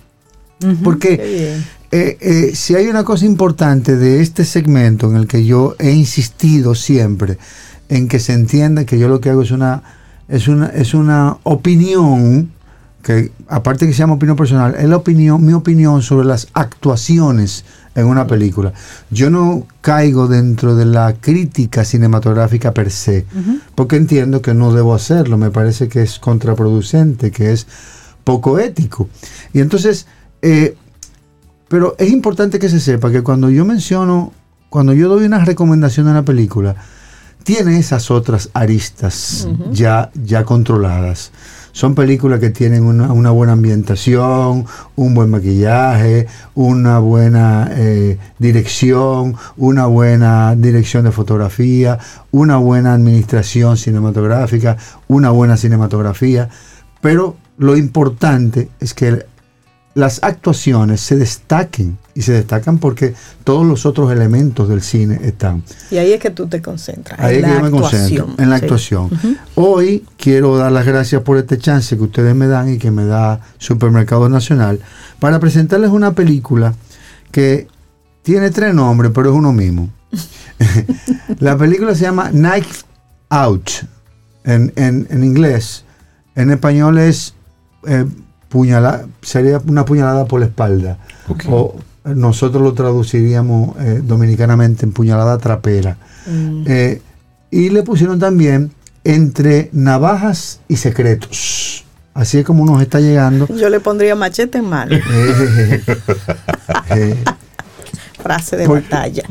[0.83, 5.75] Porque eh, eh, si hay una cosa importante de este segmento en el que yo
[5.79, 7.37] he insistido siempre
[7.89, 9.83] en que se entienda que yo lo que hago es una
[10.27, 12.51] es una es una opinión
[13.03, 17.63] que aparte que se llama opinión personal es la opinión mi opinión sobre las actuaciones
[17.95, 18.73] en una película.
[19.09, 23.25] Yo no caigo dentro de la crítica cinematográfica per se
[23.73, 25.37] porque entiendo que no debo hacerlo.
[25.37, 27.65] Me parece que es contraproducente que es
[28.23, 29.09] poco ético.
[29.53, 30.07] Y entonces
[30.41, 30.75] eh,
[31.67, 34.31] pero es importante que se sepa que cuando yo menciono,
[34.69, 36.75] cuando yo doy una recomendación a una película,
[37.43, 41.31] tiene esas otras aristas ya, ya controladas.
[41.75, 44.65] Son películas que tienen una, buena ambientación,
[44.95, 51.99] un buen maquillaje, una buena eh, dirección, una buena dirección de fotografía,
[52.31, 54.77] una buena administración cinematográfica,
[55.09, 56.47] una buena cinematografía.
[57.01, 59.25] Pero lo importante es que
[59.95, 65.63] las actuaciones se destaquen y se destacan porque todos los otros elementos del cine están.
[65.89, 67.17] Y ahí es que tú te concentras.
[67.19, 68.65] Ahí en es que yo me concentro, en la Sí.
[68.65, 69.09] actuación.
[69.55, 73.05] Hoy quiero dar las gracias por este chance que ustedes me dan y que me
[73.05, 74.79] da Supermercado Nacional
[75.19, 76.73] para presentarles una película
[77.31, 77.67] que
[78.21, 79.89] tiene tres nombres, pero es uno mismo.
[81.39, 82.83] la película se llama Knife
[83.29, 83.69] Out
[84.43, 85.83] en, en- en inglés.
[86.35, 87.33] En español es
[87.87, 88.05] eh,
[88.59, 90.97] puñala- sería una puñalada por la espalda.
[91.49, 91.75] O
[92.05, 95.97] nosotros lo traduciríamos eh, dominicanamente en puñalada trapera.
[96.65, 97.01] Eh,
[97.51, 98.71] y le pusieron también
[99.03, 101.83] entre navajas y secretos.
[102.13, 103.45] Así es como nos está llegando.
[103.53, 104.95] Yo le pondría machete en mano.
[105.07, 105.81] Eh,
[106.91, 107.23] eh,
[108.23, 109.23] Frase de por- batalla.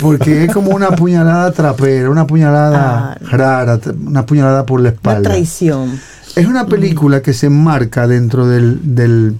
[0.00, 3.18] Porque, es como una puñalada trapera, una puñalada Ah.
[3.30, 5.30] rara, una puñalada por la Una espalda.
[5.30, 6.00] traición.
[6.36, 9.38] Es una película que se enmarca dentro del, del-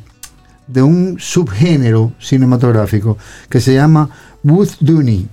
[0.66, 3.18] de un subgénero cinematográfico
[3.48, 4.08] que se llama
[4.42, 5.28] Whodunit.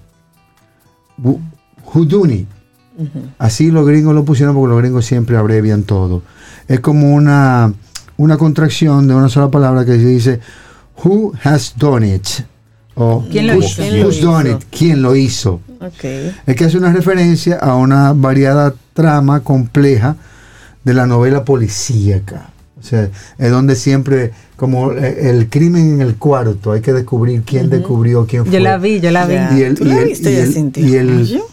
[1.24, 1.40] Who-
[1.94, 2.48] Whodunit.
[3.40, 6.22] Así los gringos lo pusieron porque los gringos siempre abrevian todo.
[6.68, 7.74] Es como una,
[8.18, 10.40] una contracción de una sola palabra que se dice
[11.04, 12.28] Who has done it?
[12.96, 13.82] O ¿Quién lo who's, hizo?
[13.82, 14.58] ¿Quién lo who's done it?
[14.70, 15.62] ¿Quién lo hizo?
[15.80, 16.04] Ok.
[16.46, 20.16] Es que hace una referencia a una variada trama compleja
[20.84, 22.50] de la novela policíaca.
[22.80, 27.44] O sea, es donde siempre, como eh, el crimen en el cuarto, hay que descubrir
[27.44, 28.54] quién descubrió, quién fue.
[28.54, 29.36] Yo la vi, yo la vi.
[29.58, 30.86] Y el, ¿Tú y la el- viste, y el- Yacintia?
[30.86, 31.48] y el- ¿Yo?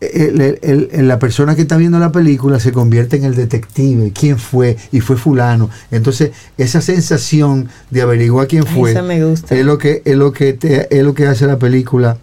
[0.00, 3.34] el- el- el- el- la persona que está viendo la película se convierte en el
[3.34, 5.68] detective, quién fue, y fue fulano.
[5.90, 9.52] Entonces, esa sensación de averiguar quién Ay, fue esa me gusta.
[9.56, 12.16] es lo que, es lo que te- es lo que hace la película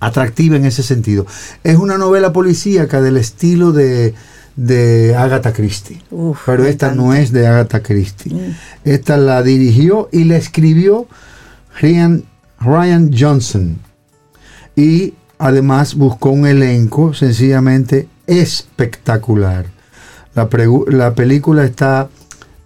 [0.00, 1.26] atractiva en ese sentido.
[1.64, 4.14] Es una novela policíaca del estilo de,
[4.56, 6.02] de Agatha Christie.
[6.10, 8.32] Uf, pero esta no es de Agatha Christie.
[8.32, 8.54] Mm.
[8.84, 11.06] Esta la dirigió y la escribió
[11.80, 12.24] Ryan,
[12.60, 13.78] Ryan Johnson.
[14.74, 19.66] Y además buscó un elenco sencillamente espectacular.
[20.34, 20.48] La
[21.14, 22.08] película está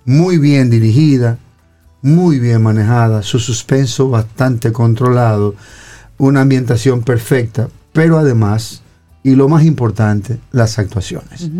[0.05, 1.39] muy bien dirigida,
[2.03, 5.55] muy bien manejada, su suspenso bastante controlado,
[6.19, 8.83] una ambientación perfecta, pero además,
[9.23, 11.51] y lo más importante, las actuaciones.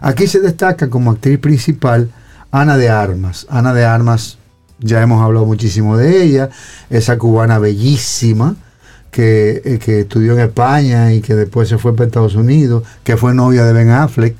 [0.00, 2.10] Aquí se destaca como actriz principal
[2.50, 3.46] Ana de Armas.
[3.48, 4.38] Ana de Armas,
[4.80, 6.50] ya hemos hablado muchísimo de ella,
[6.90, 8.56] esa cubana bellísima
[9.10, 13.16] que, eh, que estudió en España y que después se fue para Estados Unidos, que
[13.16, 14.36] fue novia de Ben Affleck.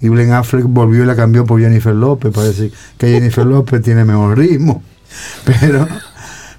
[0.00, 2.32] Y Ben Affleck volvió y la cambió por Jennifer López.
[2.34, 4.82] Parece que Jennifer López tiene mejor ritmo.
[5.44, 5.86] Pero,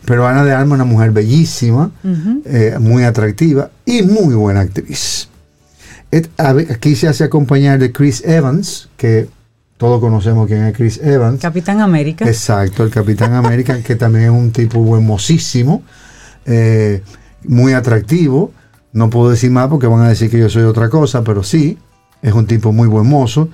[0.06, 1.92] pero Ana de Armas es una mujer bellísima,
[2.46, 5.28] eh, muy atractiva y muy buena actriz.
[6.70, 9.28] Aquí se hace acompañar de Chris Evans, que
[9.78, 11.42] todos conocemos quién es Chris Evans.
[11.42, 12.26] Capitán América.
[12.26, 15.84] Exacto, el Capitán América, que también es un tipo hermosísimo,
[16.46, 17.04] eh,
[17.44, 18.54] muy atractivo.
[18.94, 21.78] No puedo decir más porque van a decir que yo soy otra cosa, pero sí,
[22.22, 23.50] es un tipo muy buen mozo.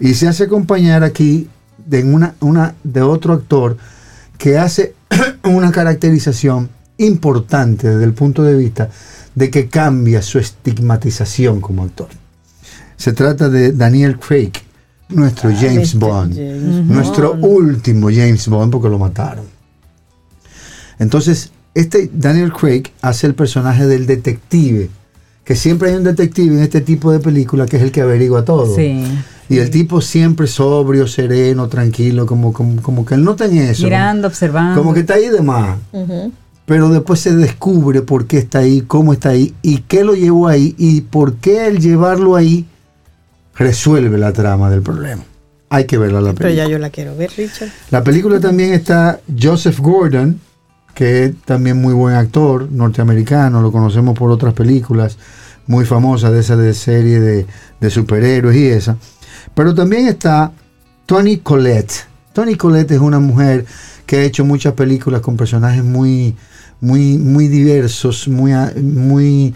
[0.00, 1.48] Y se hace acompañar aquí
[1.86, 3.76] de, una, una, de otro actor
[4.38, 4.94] que hace
[5.44, 8.90] una caracterización importante desde el punto de vista
[9.34, 12.08] de que cambia su estigmatización como actor.
[12.96, 14.52] Se trata de Daniel Craig,
[15.08, 16.00] nuestro James Mr.
[16.00, 19.44] Bond, James nuestro último James Bond porque lo mataron.
[20.98, 24.90] Entonces, este Daniel Craig hace el personaje del detective,
[25.44, 28.44] que siempre hay un detective en este tipo de película que es el que averigua
[28.44, 28.74] todo.
[28.74, 29.04] Sí.
[29.48, 33.84] Y el tipo siempre sobrio, sereno, tranquilo, como, como, como que él no en eso.
[33.84, 34.78] Mirando, observando.
[34.78, 35.78] Como que está ahí de más.
[36.68, 40.48] Pero después se descubre por qué está ahí, cómo está ahí y qué lo llevó
[40.48, 42.66] ahí y por qué el llevarlo ahí
[43.56, 45.22] resuelve la trama del problema.
[45.70, 46.64] Hay que verla la Pero película.
[46.66, 47.70] ya yo la quiero ver, Richard.
[47.90, 50.38] La película también está Joseph Gordon,
[50.94, 55.16] que es también muy buen actor norteamericano, lo conocemos por otras películas
[55.66, 57.46] muy famosas de esa de serie de,
[57.80, 58.98] de superhéroes y esa.
[59.54, 60.52] Pero también está
[61.06, 62.06] Tony Collette.
[62.34, 63.64] Tony Collette es una mujer
[64.04, 66.34] que ha hecho muchas películas con personajes muy,
[66.80, 69.54] muy, muy diversos, muy, muy,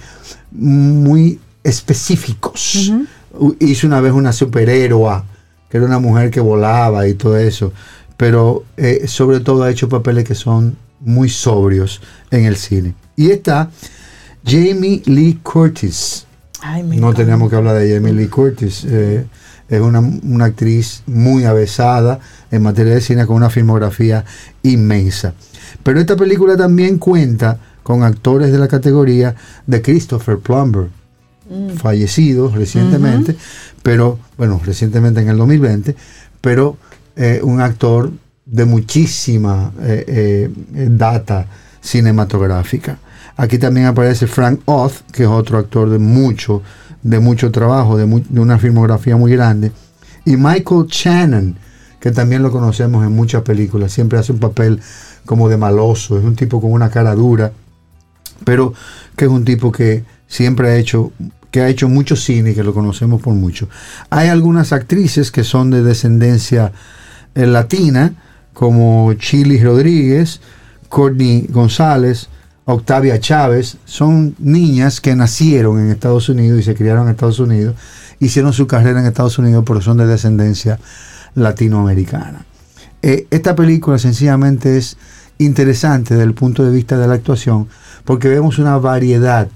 [0.50, 2.92] muy específicos.
[3.38, 5.22] U- Hizo una vez una superhéroe,
[5.68, 7.72] que era una mujer que volaba y todo eso.
[8.16, 12.00] Pero eh, sobre todo ha hecho papeles que son muy sobrios
[12.30, 12.94] en el cine.
[13.16, 13.70] Y está
[14.46, 16.26] Jamie Lee Curtis.
[16.60, 18.84] Ay, No tenemos que hablar de Jamie Lee Curtis.
[18.86, 19.24] eh,
[19.68, 22.20] es una, una actriz muy avesada
[22.50, 24.24] en materia de cine con una filmografía
[24.62, 25.32] inmensa.
[25.82, 29.34] Pero esta película también cuenta con actores de la categoría
[29.66, 30.88] de Christopher Plumber,
[31.76, 33.36] fallecido recientemente,
[33.82, 35.94] pero bueno, recientemente en el 2020,
[36.40, 36.76] pero
[37.16, 38.10] eh, un actor
[38.46, 40.50] de muchísima eh, eh,
[40.90, 41.46] data
[41.80, 42.98] cinematográfica.
[43.36, 46.62] Aquí también aparece Frank Oz, que es otro actor de mucho,
[47.02, 49.72] de mucho trabajo, de, mu- de una filmografía muy grande.
[50.24, 51.56] Y Michael Shannon,
[52.02, 54.80] que también lo conocemos en muchas películas, siempre hace un papel
[55.24, 57.52] como de maloso, es un tipo con una cara dura,
[58.44, 58.74] pero
[59.14, 61.12] que es un tipo que siempre ha hecho
[61.52, 63.68] que ha hecho mucho cine y que lo conocemos por mucho.
[64.10, 66.72] Hay algunas actrices que son de descendencia
[67.36, 68.14] eh, latina,
[68.52, 70.40] como Chili Rodríguez,
[70.88, 72.28] Courtney González,
[72.64, 77.76] Octavia Chávez, son niñas que nacieron en Estados Unidos y se criaron en Estados Unidos,
[78.18, 80.80] hicieron su carrera en Estados Unidos, pero son de descendencia
[81.34, 82.44] latinoamericana.
[83.02, 84.96] Eh, esta película sencillamente es
[85.38, 87.68] interesante desde el punto de vista de la actuación,
[88.04, 89.48] porque vemos una variedad,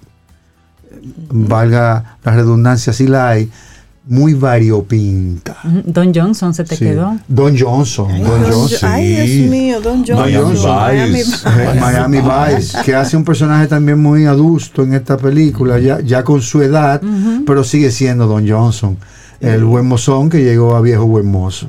[1.31, 3.51] valga la redundancia si la hay,
[4.09, 5.57] muy variopinta.
[5.85, 6.85] Don Johnson se te Sí.
[6.85, 7.19] quedó.
[7.27, 8.79] Don Johnson, Ay, Don Don Johnson.
[8.81, 10.17] Jo- Ay, Dios mío, Don Johnson.
[10.17, 11.81] Miami Miami Vice.
[11.81, 16.41] Miami Vice, que hace un personaje también muy adusto en esta película, ya, ya con
[16.41, 17.01] su edad,
[17.47, 18.97] pero sigue siendo Don Johnson,
[19.41, 21.69] el buen mozón que llegó a viejo buen mozo.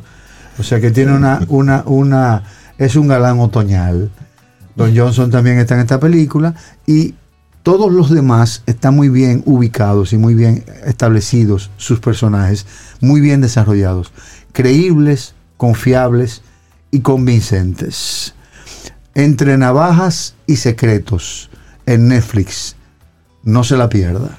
[0.59, 2.43] O sea que tiene una, una, una,
[2.77, 4.11] es un galán otoñal.
[4.75, 6.53] Don Johnson también está en esta película
[6.85, 7.15] y
[7.63, 12.65] todos los demás están muy bien ubicados y muy bien establecidos sus personajes,
[13.01, 14.11] muy bien desarrollados,
[14.53, 16.43] creíbles, confiables
[16.91, 18.33] y convincentes.
[19.15, 21.49] Entre navajas y secretos
[21.85, 22.75] en Netflix.
[23.43, 24.37] No se la pierda.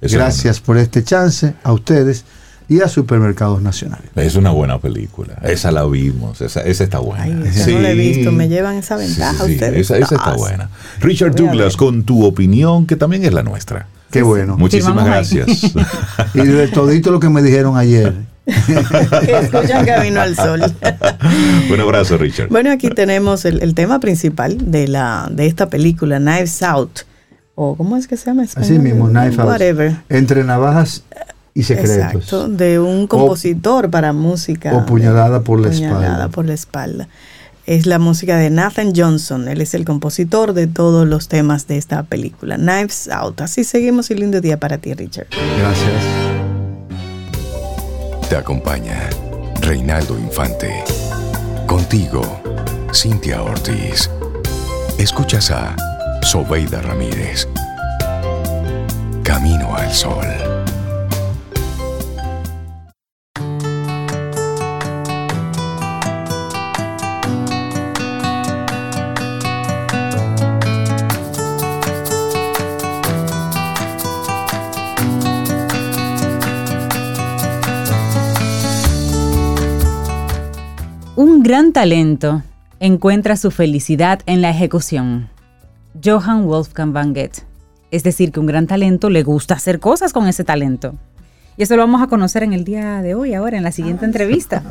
[0.00, 2.24] Gracias por este chance a ustedes
[2.68, 4.10] y a Supermercados Nacionales.
[4.16, 5.34] Es una buena película.
[5.42, 6.40] Esa la vimos.
[6.40, 7.24] Esa, esa está buena.
[7.24, 8.32] Ay, no la he visto.
[8.32, 9.52] Me llevan esa Sí, ventaja sí, sí.
[9.54, 9.80] ustedes.
[9.80, 10.70] Esa, esa está buena.
[11.00, 13.86] Richard Douglas, con tu opinión, que también es la nuestra.
[14.10, 14.56] Qué bueno.
[14.56, 15.72] Muchísimas gracias.
[16.34, 18.14] Y de todito lo que me dijeron ayer.
[18.46, 20.60] Escuchan Camino al Sol.
[21.72, 22.48] Un abrazo, Richard.
[22.48, 27.00] Bueno, aquí tenemos el, el tema principal de, la, de esta película, Knives Out.
[27.56, 28.42] O ¿cómo es que se llama?
[28.42, 28.82] en Así español?
[28.82, 29.48] mismo, Knife Out.
[29.50, 29.96] Whatever.
[30.08, 31.04] Entre navajas
[31.54, 31.96] y secretos.
[31.96, 34.74] Exacto, de un compositor para música.
[34.76, 36.28] o puñalada por la Puñalada espalda.
[36.28, 37.08] por la espalda.
[37.66, 39.48] Es la música de Nathan Johnson.
[39.48, 42.56] Él es el compositor de todos los temas de esta película.
[42.56, 43.40] Knives Out.
[43.40, 45.28] Así seguimos y lindo día para ti, Richard.
[45.58, 46.02] Gracias.
[48.28, 49.08] Te acompaña
[49.62, 50.84] Reinaldo Infante.
[51.66, 52.20] Contigo,
[52.92, 54.10] Cintia Ortiz.
[54.98, 55.74] Escuchas a
[56.22, 57.48] Sobeida Ramírez.
[59.22, 60.26] Camino al Sol.
[81.44, 82.42] Gran talento
[82.80, 85.28] encuentra su felicidad en la ejecución.
[86.02, 87.42] Johann Wolfgang van Goethe.
[87.90, 90.94] Es decir, que un gran talento le gusta hacer cosas con ese talento.
[91.56, 94.04] Y eso lo vamos a conocer en el día de hoy, ahora, en la siguiente
[94.04, 94.64] entrevista.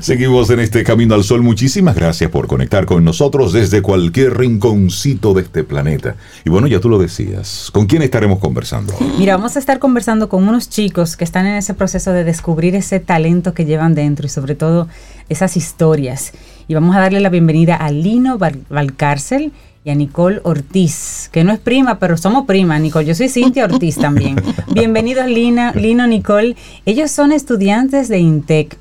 [0.00, 1.42] Seguimos en este Camino al Sol.
[1.42, 6.16] Muchísimas gracias por conectar con nosotros desde cualquier rinconcito de este planeta.
[6.44, 7.70] Y bueno, ya tú lo decías.
[7.72, 8.92] ¿Con quién estaremos conversando?
[9.16, 12.74] Mira, vamos a estar conversando con unos chicos que están en ese proceso de descubrir
[12.74, 14.88] ese talento que llevan dentro y sobre todo
[15.28, 16.32] esas historias.
[16.66, 19.52] Y vamos a darle la bienvenida a Lino Valcárcel
[19.88, 23.06] y a Nicole Ortiz, que no es prima, pero somos prima, Nicole.
[23.06, 24.36] Yo soy Cintia Ortiz también.
[24.74, 26.56] Bienvenidos, Lina, Lino, Nicole.
[26.84, 28.76] Ellos son estudiantes de INTEC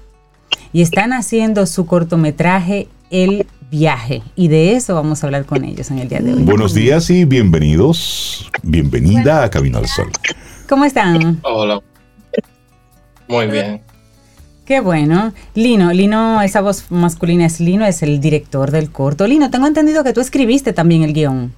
[0.74, 4.22] y están haciendo su cortometraje El viaje.
[4.36, 6.44] Y de eso vamos a hablar con ellos en el día de hoy.
[6.44, 8.52] Buenos días y bienvenidos.
[8.62, 10.12] Bienvenida a Camino al Sol.
[10.68, 11.40] ¿Cómo están?
[11.44, 11.82] Hola.
[13.30, 13.82] Muy bien.
[14.68, 15.34] Qué bueno.
[15.56, 19.26] Lino, Lino, esa voz masculina es Lino, es el director del corto.
[19.26, 21.54] Lino, tengo entendido que tú escribiste también el guion.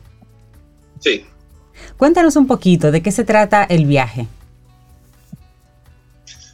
[0.99, 1.25] Sí.
[1.97, 4.27] Cuéntanos un poquito de qué se trata el viaje.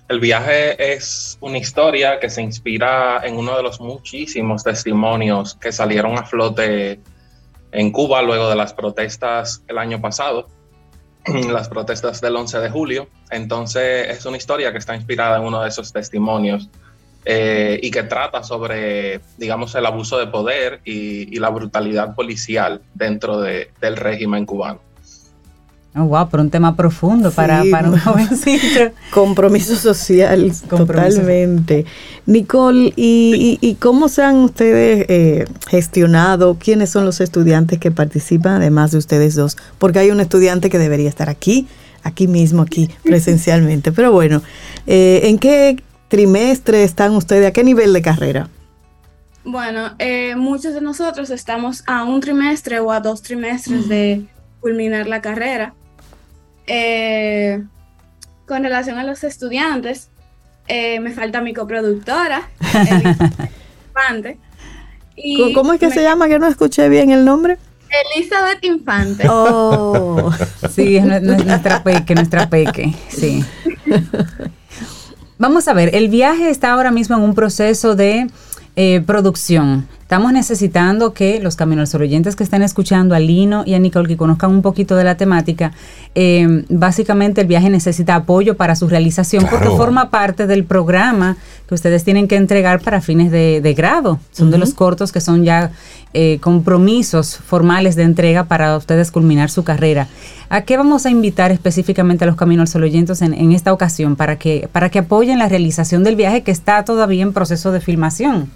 [0.08, 5.74] El viaje es una historia que se inspira en uno de los muchísimos testimonios que
[5.74, 7.01] salieron a flote
[7.74, 10.47] en Cuba luego de las protestas el año pasado
[11.51, 13.07] las protestas del 11 de julio.
[13.30, 16.69] Entonces es una historia que está inspirada en uno de esos testimonios
[17.26, 23.41] eh, y que trata sobre, digamos, el abuso de poder y, la brutalidad policial dentro
[23.41, 24.85] del régimen cubano.
[25.98, 28.91] Oh, wow, pero un tema profundo para, para un jovencito.
[29.14, 31.86] Compromiso social, totalmente.
[32.26, 36.58] Nicole, ¿y, cómo se han ustedes eh, gestionado?
[36.60, 39.56] ¿Quiénes son los estudiantes que participan, además de ustedes dos?
[39.78, 41.66] Porque hay un estudiante que debería estar aquí,
[42.04, 43.93] aquí mismo, aquí, presencialmente.
[43.93, 44.41] Pero bueno,
[44.88, 47.48] eh, ¿en qué trimestre están ustedes?
[47.48, 48.50] ¿A qué nivel de carrera?
[49.46, 54.26] Bueno, eh, muchos de nosotros estamos a un trimestre o a dos trimestres de
[54.60, 55.74] culminar la carrera.
[56.68, 57.63] Eh,
[58.47, 60.09] con relación a los estudiantes,
[60.68, 62.49] eh, me falta mi coproductora,
[63.88, 64.38] Infante.
[65.53, 66.28] ¿Cómo es que se llama?
[66.28, 67.57] Que no escuché bien el nombre.
[68.16, 69.28] Elizabeth Infante.
[69.30, 70.32] Oh,
[70.70, 73.43] sí, es nuestra peque, nuestra peque, sí.
[75.38, 78.28] Vamos a ver, el viaje está ahora mismo en un proceso de
[78.76, 79.88] eh, producción.
[80.06, 84.16] Estamos necesitando que los caminos oyentes que están escuchando a Lino y a Nicole, que
[84.16, 85.72] conozcan un poquito de la temática,
[86.14, 91.38] eh, básicamente el viaje necesita apoyo para su realización porque forma parte del programa
[91.68, 94.20] que ustedes tienen que entregar para fines de, grado.
[94.32, 95.72] Son de los cortos que son ya
[96.14, 100.08] eh, compromisos formales de entrega para ustedes culminar su carrera.
[100.49, 104.36] ¿A qué vamos a invitar específicamente a los caminos oyentes en, en esta ocasión para
[104.36, 108.51] que, para que apoyen la realización del viaje que está todavía en proceso de filmación?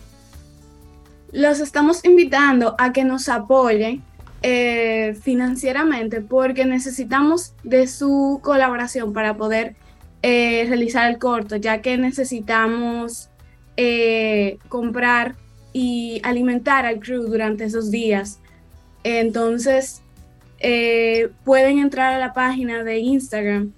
[1.32, 4.04] Los estamos invitando a que nos apoyen
[4.42, 9.76] eh, financieramente porque necesitamos de su colaboración para poder
[10.22, 13.30] eh, realizar el corto, ya que necesitamos
[13.78, 15.36] eh, comprar
[15.74, 18.40] y alimentar al crew durante esos días.
[19.04, 20.02] Entonces,
[21.46, 23.72] pueden entrar a la página de Instagram,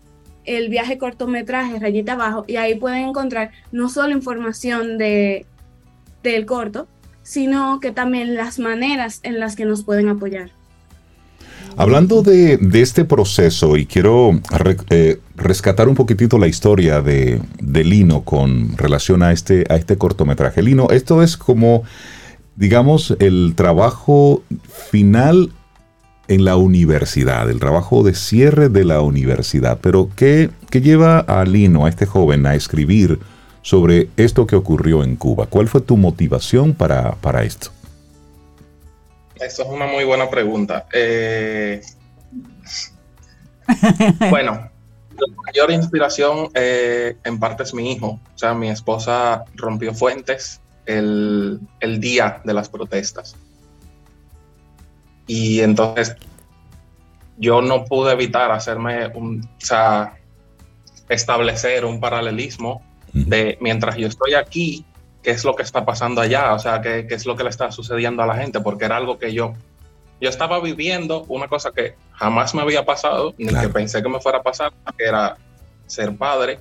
[0.46, 5.46] el viaje cortometraje, rayita abajo, y ahí pueden encontrar no solo información de,
[6.24, 6.88] del corto,
[7.24, 10.52] sino que también las maneras en las que nos pueden apoyar.
[11.78, 14.40] Hablando de, este proceso, y quiero
[14.90, 20.62] eh, rescatar un poquitito la historia de, Lino con relación a este, a este cortometraje.
[20.62, 21.84] Lino, esto es como,
[22.56, 24.44] digamos, el trabajo
[24.90, 25.52] final
[26.28, 29.80] en la universidad, el trabajo de cierre de la universidad.
[29.82, 33.20] Pero, ¿qué, qué lleva a Lino, a este joven, a escribir
[33.62, 35.46] sobre esto que ocurrió en Cuba.
[35.46, 37.72] ¿Cuál fue tu motivación para, esto?
[39.36, 40.88] Eso es una muy buena pregunta.
[40.94, 41.82] Eh,
[44.30, 44.70] bueno,
[45.18, 48.20] la mayor inspiración eh, en parte es mi hijo.
[48.34, 53.36] O sea, mi esposa rompió fuentes el, el día de las protestas.
[55.28, 56.16] Y entonces
[57.38, 60.16] yo no pude evitar hacerme un, o sea,
[61.10, 62.84] establecer un paralelismo
[63.14, 64.86] de mientras yo estoy aquí,
[65.22, 67.50] qué es lo que está pasando allá, o sea, qué, qué, es lo que le
[67.50, 69.54] está sucediendo a la gente, porque era algo que yo,
[70.20, 74.20] yo estaba viviendo una cosa que jamás me había pasado, ni que pensé que me
[74.20, 75.38] fuera a pasar, que era
[75.86, 76.60] ser padre,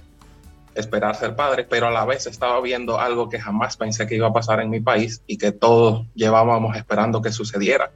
[0.74, 4.28] esperar ser padre, pero a la vez estaba viendo algo que jamás pensé que iba
[4.28, 7.90] a pasar en mi país y que todos llevábamos esperando que sucediera.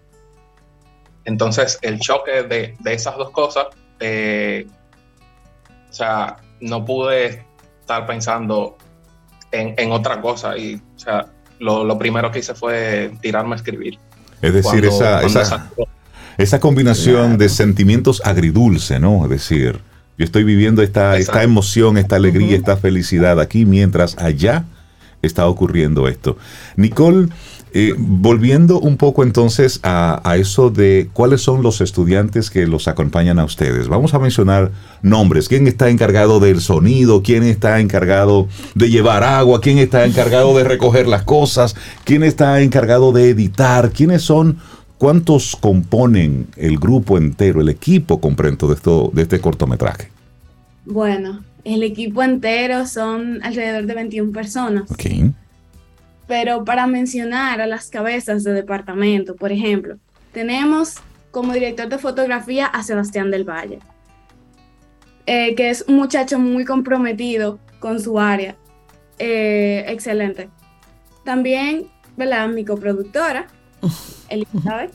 [1.24, 3.68] Entonces, el choque de, de esas dos cosas,
[4.00, 4.66] eh,
[5.88, 7.46] o sea, no pude
[7.84, 8.78] estar pensando
[9.52, 10.56] en, otra cosa.
[10.56, 11.26] Y, o sea,
[11.60, 13.98] lo, primero que hice fue tirarme a escribir.
[14.40, 15.22] Es decir, esa,
[16.38, 19.24] esa, combinación de sentimientos agridulce, ¿no?
[19.24, 19.80] Es decir,
[20.18, 24.64] yo estoy viviendo esta, esta emoción, esta alegría, esta felicidad aquí, mientras allá
[25.22, 26.36] está ocurriendo esto.
[26.76, 27.28] Nicole,
[27.76, 33.40] eh, volviendo un poco entonces a, eso de cuáles son los estudiantes que los acompañan
[33.40, 33.88] a ustedes.
[33.88, 34.70] Vamos a mencionar
[35.02, 35.48] nombres.
[35.48, 37.24] ¿Quién está encargado del sonido?
[37.24, 38.46] ¿Quién está encargado
[38.76, 39.60] de llevar agua?
[39.60, 41.74] ¿Quién está encargado de recoger las cosas?
[42.04, 43.90] ¿Quién está encargado de editar?
[43.90, 44.58] ¿Quiénes son?
[44.96, 50.12] ¿Cuántos componen el grupo entero, el equipo completo de, esto, de este cortometraje?
[50.84, 54.88] Bueno, el equipo entero son alrededor de 21 personas.
[54.92, 55.32] Okay.
[56.26, 59.98] Pero para mencionar a las cabezas de departamento, por ejemplo,
[60.32, 60.96] tenemos
[61.30, 63.80] como director de fotografía a Sebastián del Valle,
[65.26, 68.56] eh, que es un muchacho muy comprometido con su área.
[69.18, 70.48] Eh, excelente.
[71.24, 72.48] También, ¿verdad?
[72.48, 73.46] Mi coproductora,
[74.28, 74.92] Elizabeth.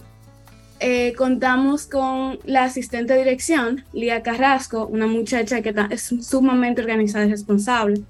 [0.82, 7.26] Eh, contamos con la asistente de dirección, Lía Carrasco, una muchacha que es sumamente organizada
[7.26, 8.02] y responsable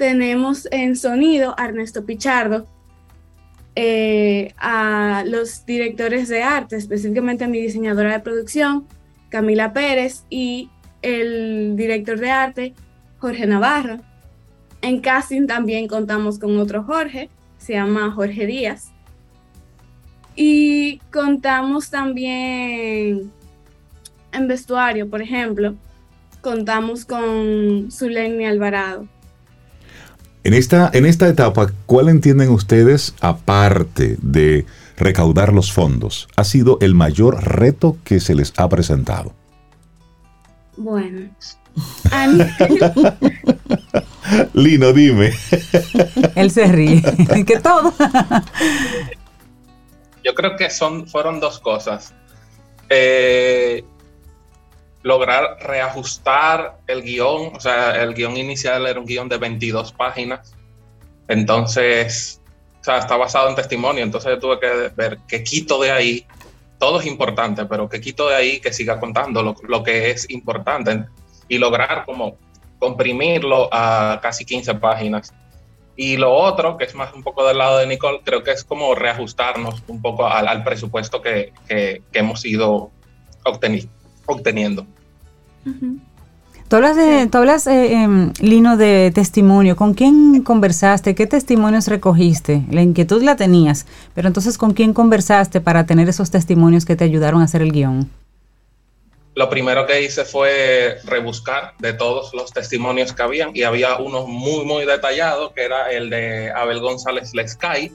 [0.00, 2.66] tenemos en sonido a Ernesto Pichardo,
[3.76, 8.86] eh, a los directores de arte, específicamente a mi diseñadora de producción,
[9.28, 10.70] Camila Pérez, y
[11.02, 12.74] el director de arte,
[13.18, 13.98] Jorge Navarro.
[14.80, 17.28] En casting también contamos con otro Jorge,
[17.58, 18.92] se llama Jorge Díaz.
[20.34, 23.30] Y contamos también
[24.32, 25.74] en vestuario, por ejemplo,
[26.40, 29.06] contamos con Zuleni Alvarado
[30.42, 34.66] en esta, en esta etapa, ¿cuál entienden ustedes, aparte de
[34.96, 39.34] recaudar los fondos, ha sido el mayor reto que se les ha presentado?
[40.76, 41.30] Bueno.
[44.54, 45.32] Lino, dime.
[46.34, 47.02] Él se ríe.
[47.46, 47.92] que todo.
[50.24, 52.14] Yo creo que son, fueron dos cosas.
[52.88, 53.84] Eh,
[55.02, 60.54] lograr reajustar el guion, o sea, el guion inicial era un guion de 22 páginas,
[61.28, 62.40] entonces,
[62.80, 66.26] o sea, está basado en testimonio, entonces tuve que ver qué quito de ahí,
[66.78, 70.28] todo es importante, pero qué quito de ahí que siga contando lo, lo que es
[70.30, 71.04] importante.
[71.46, 72.36] Y lograr como
[72.78, 75.34] comprimirlo a casi 15 páginas.
[75.94, 78.64] Y lo otro, que es más un poco del lado de Nicole, creo que es
[78.64, 82.90] como reajustarnos un poco al, presupuesto que, que, que hemos ido
[83.44, 83.99] obteniendo
[84.30, 84.86] obteniendo.
[86.70, 89.74] Tú hablas, de, hablas eh, em, Lino, de testimonio.
[89.74, 91.16] ¿Con quién conversaste?
[91.16, 92.62] ¿Qué testimonios recogiste?
[92.70, 97.02] La inquietud la tenías, pero entonces ¿con quién conversaste para tener esos testimonios que te
[97.02, 98.08] ayudaron a hacer el guion?
[99.34, 104.28] Lo primero que hice fue rebuscar de todos los testimonios que habían y había uno
[104.28, 107.90] muy, muy detallado, que era el de Abel González Lescay.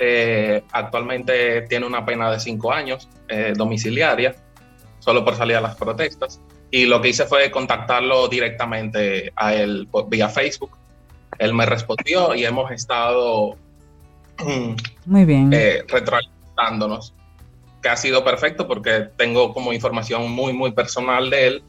[0.00, 4.34] Eh, actualmente tiene una pena de cinco años eh, domiciliaria
[5.06, 6.40] solo por salir a las protestas.
[6.72, 10.72] Y lo que hice fue contactarlo directamente a él vía Facebook.
[11.38, 13.56] Él me respondió y hemos estado
[15.06, 17.14] muy bien eh, retroalimentándonos,
[17.80, 21.62] que ha sido perfecto porque tengo como información muy, muy personal de él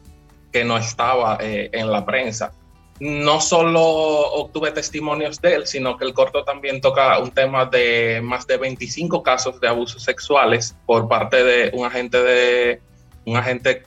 [0.51, 2.51] que no estaba eh, en la prensa.
[2.99, 8.19] No solo obtuve testimonios de él, sino que el corto también toca un tema de
[8.23, 12.81] más de 25 casos de abusos sexuales por parte de un agente de
[13.27, 13.83] un agente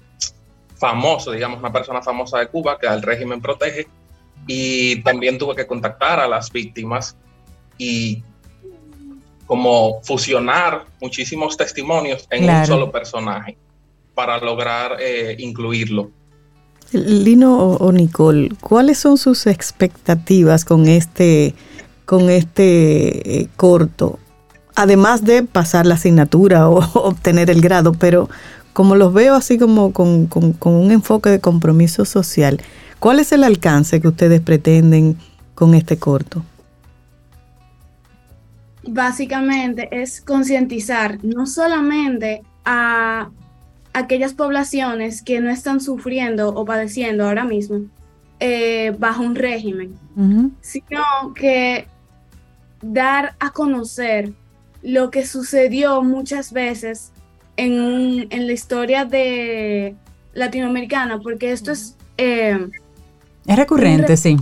[0.77, 3.89] famoso, digamos, una persona famosa de Cuba que al régimen protege.
[4.47, 7.17] Y también tuve que contactar a las víctimas
[7.77, 8.23] y
[9.47, 13.57] como fusionar muchísimos testimonios en un solo personaje
[14.15, 16.11] para lograr eh, incluirlo.
[16.93, 21.55] Lino o, Nicole, ¿cuáles son sus expectativas con este,
[22.05, 24.19] con este eh, corto?
[24.75, 28.29] Además de pasar la asignatura o obtener el grado, pero
[28.73, 30.29] como los veo así como con,
[30.63, 32.61] un enfoque de compromiso social,
[32.99, 35.17] ¿cuál es el alcance que ustedes pretenden
[35.55, 36.45] con este corto?
[38.87, 43.31] Básicamente es concientizar no solamente a
[43.93, 47.81] aquellas poblaciones que no están sufriendo o padeciendo ahora mismo
[48.39, 49.95] eh, bajo un régimen,
[50.61, 51.87] sino que
[52.81, 54.33] dar a conocer
[54.83, 57.13] lo que sucedió muchas veces
[57.61, 59.95] en, la historia de
[60.33, 61.97] latinoamericana, porque esto es...
[62.17, 62.69] Eh,
[63.47, 64.37] es recurrente, sí.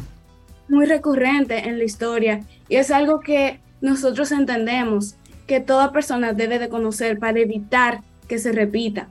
[0.69, 5.15] Muy recurrente en la historia y es algo que nosotros entendemos
[5.47, 9.09] que toda persona debe de conocer para evitar que se repita.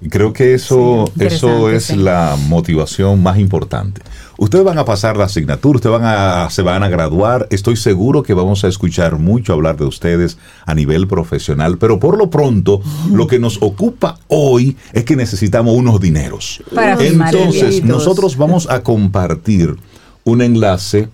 [0.00, 1.96] Y creo que eso, Sí, eso es sí.
[1.96, 4.02] la motivación más importante.
[4.38, 7.48] Ustedes van a pasar la asignatura, ustedes van a, se van a graduar.
[7.50, 12.16] Estoy seguro que vamos a escuchar mucho hablar de ustedes a nivel profesional, pero por
[12.16, 12.80] lo pronto
[13.10, 16.62] lo que nos ocupa hoy es que necesitamos unos dineros.
[16.72, 19.76] Para Entonces, nosotros vamos a compartir
[20.22, 21.08] un enlace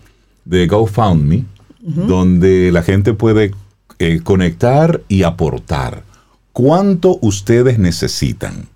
[0.44, 1.46] de GoFundMe
[1.80, 3.52] donde la gente puede
[4.00, 6.04] eh, conectar y aportar.
[6.52, 8.68] ¿Cuánto ustedes necesitan?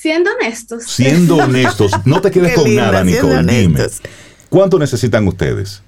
[0.00, 3.42] Siendo honestos, Siendo honestos, no te quedes Qué con linda, nada, Nicole.
[3.42, 3.80] Dime.
[4.48, 5.82] ¿Cuánto necesitan ustedes?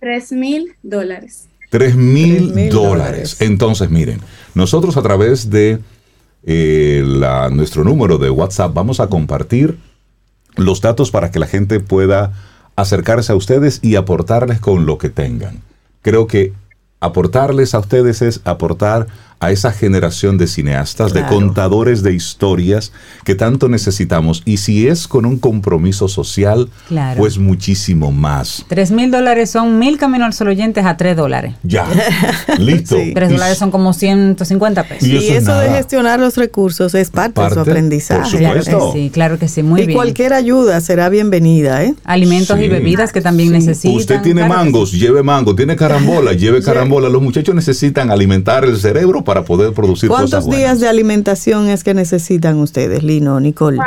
[0.00, 1.46] 3 mil dólares.
[1.70, 3.36] Tres mil dólares.
[3.40, 4.20] Entonces, miren,
[4.54, 5.78] nosotros a través de
[6.44, 9.78] eh, la- nuestro número de WhatsApp vamos a compartir
[10.56, 12.32] los datos para que la gente pueda
[12.76, 15.62] acercarse a ustedes y aportarles con lo que tengan.
[16.02, 16.52] Creo que
[17.00, 19.06] aportarles a ustedes es aportar
[19.40, 22.92] a esa generación de cineastas, de contadores de historias
[23.24, 24.42] que tanto necesitamos.
[24.44, 27.18] Y si es con un compromiso social, Claro.
[27.18, 28.64] pues muchísimo más.
[28.68, 31.54] Tres mil dólares son mil Camino al Sol oyentes a tres dólares.
[31.62, 31.86] Ya,
[32.58, 32.96] listo.
[32.96, 33.12] Sí.
[33.14, 35.08] Tres Y dólares son como 150 pesos.
[35.08, 38.30] Y Y, eso es eso de gestionar los recursos es parte, de su aprendizaje.
[38.30, 38.92] por Claro supuesto.
[38.92, 39.96] que sí, claro que sí, muy y bien.
[39.96, 41.94] cualquier ayuda será bienvenida, ¿eh?
[42.04, 42.64] Alimentos Sí.
[42.64, 43.96] y bebidas que también necesitan.
[43.96, 44.98] Usted tiene claro mangos, sí.
[44.98, 47.08] lleve mango, tiene carambola, lleve carambola.
[47.08, 50.60] Los muchachos necesitan alimentar el cerebro para poder producir cosas ¿Cuántos buenas.
[50.60, 53.78] días de alimentación es que necesitan ustedes, Lino, Nicole?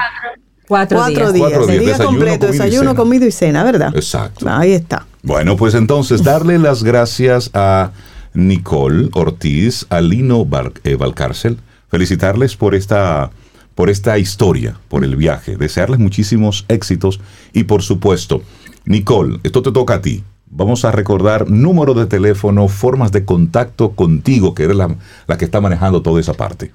[0.67, 1.33] Cuatro, Cuatro días.
[1.33, 1.49] días.
[1.49, 2.95] Cuatro El días, día desayuno, completo, comida y desayuno, cena.
[2.95, 3.95] comida y cena, ¿verdad?
[3.95, 4.45] Exacto.
[4.49, 5.05] Ahí está.
[5.23, 7.91] Bueno, pues entonces darle las gracias a
[8.33, 11.57] Nicole Ortiz, a Lino Val- eh, Valcárcel,
[11.89, 13.31] felicitarles por esta,
[13.75, 17.19] por esta historia, por el viaje, desearles muchísimos éxitos
[17.53, 18.41] y por supuesto,
[18.85, 20.23] Nicole, esto te toca a ti.
[20.49, 24.95] Vamos a recordar número de teléfono, formas de contacto contigo, que eres la,
[25.27, 26.71] la que está manejando toda esa parte.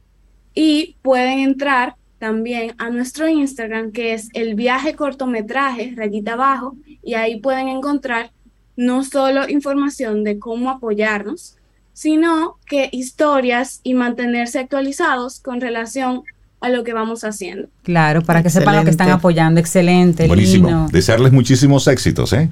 [0.54, 7.14] y pueden entrar también a nuestro Instagram, que es el viaje cortometraje, rayita abajo, y
[7.14, 8.30] ahí pueden encontrar
[8.76, 11.56] no solo información de cómo apoyarnos,
[11.92, 16.22] sino que historias y mantenerse actualizados con relación
[16.60, 17.68] a lo que vamos haciendo.
[17.82, 19.60] Claro, para que sepan lo que están apoyando.
[19.60, 20.68] Excelente, Buenísimo.
[20.68, 20.88] Lino.
[20.90, 22.50] Desearles muchísimos éxitos, ¿eh?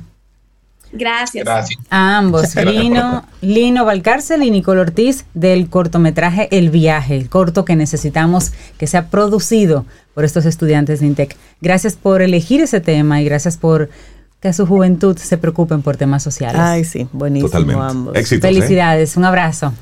[0.93, 1.45] Gracias.
[1.45, 1.81] Gracias.
[1.91, 7.77] A ambos, Lino, Lino Valcárcel y Nicole Ortiz del cortometraje El Viaje, el corto que
[7.77, 9.85] necesitamos que sea producido
[10.15, 11.37] por estos estudiantes de INTEC.
[11.61, 13.91] Gracias por elegir ese tema y gracias por
[14.41, 16.61] que a su juventud se preocupen por temas sociales.
[16.61, 17.83] Ay, sí, buenísimo Totalmente.
[17.83, 18.17] ambos.
[18.17, 18.55] Éxitos, ¿eh?
[18.55, 19.73] Felicidades, un abrazo.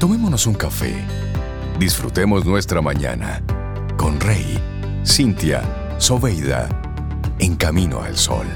[0.00, 0.94] Tomémonos un café.
[1.78, 3.42] Disfrutemos nuestra mañana
[3.96, 4.58] con Rey,
[5.06, 5.62] Cintia,
[5.98, 6.68] Soveida,
[7.38, 8.46] en camino al sol.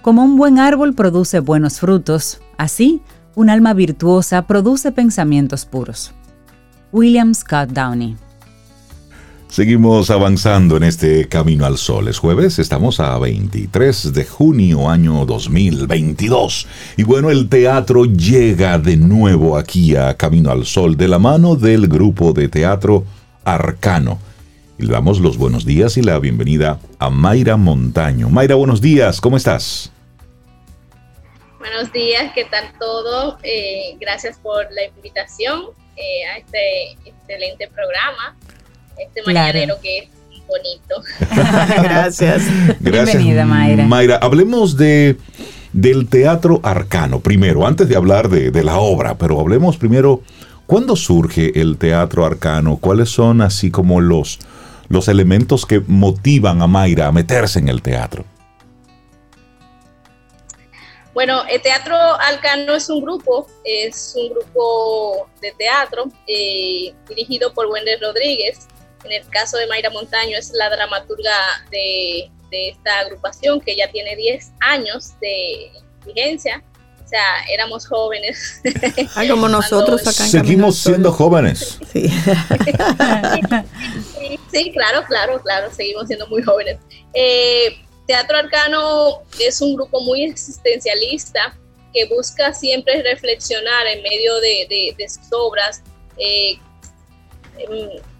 [0.00, 3.02] Como un buen árbol produce buenos frutos, así
[3.36, 6.12] un alma virtuosa produce pensamientos puros.
[6.90, 8.16] William Scott Downey.
[9.48, 12.08] Seguimos avanzando en este Camino al Sol.
[12.08, 16.66] Es jueves, estamos a 23 de junio año 2022.
[16.96, 21.56] Y bueno, el teatro llega de nuevo aquí a Camino al Sol de la mano
[21.56, 23.04] del grupo de teatro
[23.44, 24.18] Arcano.
[24.78, 28.30] Y le damos los buenos días y la bienvenida a Mayra Montaño.
[28.30, 29.92] Mayra, buenos días, ¿cómo estás?
[31.68, 33.38] Buenos días, ¿qué tal todo?
[33.42, 35.62] Eh, gracias por la invitación
[35.96, 38.36] eh, a este excelente programa,
[38.96, 39.48] este Claro.
[39.52, 40.08] mañanero que es
[40.46, 41.02] bonito.
[41.82, 42.42] Gracias.
[42.80, 43.84] Gracias, Bienvenida, Mayra.
[43.84, 45.16] Mayra, hablemos de,
[45.72, 50.22] del teatro arcano primero, antes de hablar de, de la obra, pero hablemos primero,
[50.66, 52.76] ¿cuándo surge el teatro arcano?
[52.76, 54.38] ¿Cuáles son así como los,
[54.88, 58.24] los elementos que motivan a Mayra a meterse en el teatro?
[61.16, 67.68] Bueno, el Teatro Alcano es un grupo, es un grupo de teatro eh, dirigido por
[67.68, 68.68] Wendy Rodríguez.
[69.02, 71.32] En el caso de Mayra Montaño es la dramaturga
[71.70, 75.72] de, de esta agrupación que ya tiene 10 años de
[76.04, 76.62] vigencia.
[77.02, 78.60] O sea, éramos jóvenes.
[79.14, 80.92] Ay, como nosotros acá en Seguimos Sol.
[80.92, 81.78] siendo jóvenes.
[81.94, 82.10] Sí.
[84.18, 86.78] Sí, sí, claro, claro, claro, seguimos siendo muy jóvenes.
[87.14, 91.58] Eh, Teatro Arcano es un grupo muy existencialista
[91.92, 95.82] que busca siempre reflexionar en medio de, de, de sus obras,
[96.18, 96.58] eh,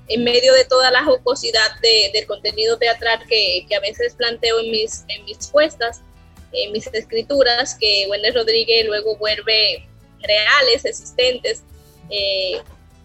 [0.09, 4.71] en, medio de toda la jocosidad de, del contenido teatral que, a veces planteo en
[4.71, 6.01] mis, en puestas,
[6.53, 9.87] en mis escrituras, que Wendy Rodríguez luego vuelve
[10.21, 11.63] reales, existentes,
[12.09, 12.63] Eh,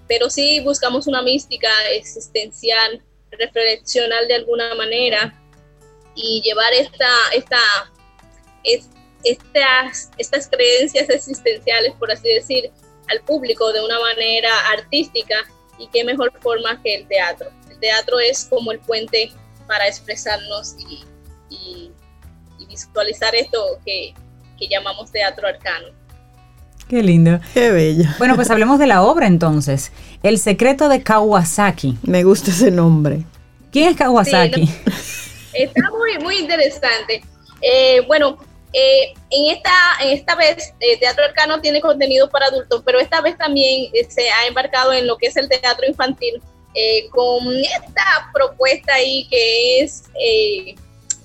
[0.08, 3.02] pero sí buscamos una mística existencial,
[3.32, 5.41] reflexional de alguna manera
[6.16, 7.60] y llevar esta, esta,
[9.24, 12.72] estas, estas creencias existenciales, por así decir,
[13.10, 15.36] al público de una manera artística
[15.78, 17.50] y qué mejor forma que el teatro.
[17.70, 19.32] El teatro es como el puente
[19.68, 21.06] para expresarnos y,
[22.68, 24.14] visualizar esto que,
[24.58, 25.88] que llamamos teatro arcano.
[26.88, 27.40] Qué lindo.
[27.54, 28.06] Qué bello.
[28.18, 29.92] Bueno, pues hablemos de la obra entonces.
[30.24, 31.98] El secreto de Kawasaki.
[32.04, 33.24] Me gusta ese nombre.
[33.72, 34.70] ¿Quién es Kawasaki?
[35.54, 37.24] está muy, muy interesante.
[37.62, 38.38] Eh, bueno,
[38.74, 43.22] eh, en, esta, en esta vez, eh, Teatro Arcano tiene contenido para adultos, pero esta
[43.22, 46.42] vez también se ha embarcado en lo que es el teatro infantil,
[47.12, 50.04] con esta propuesta ahí que es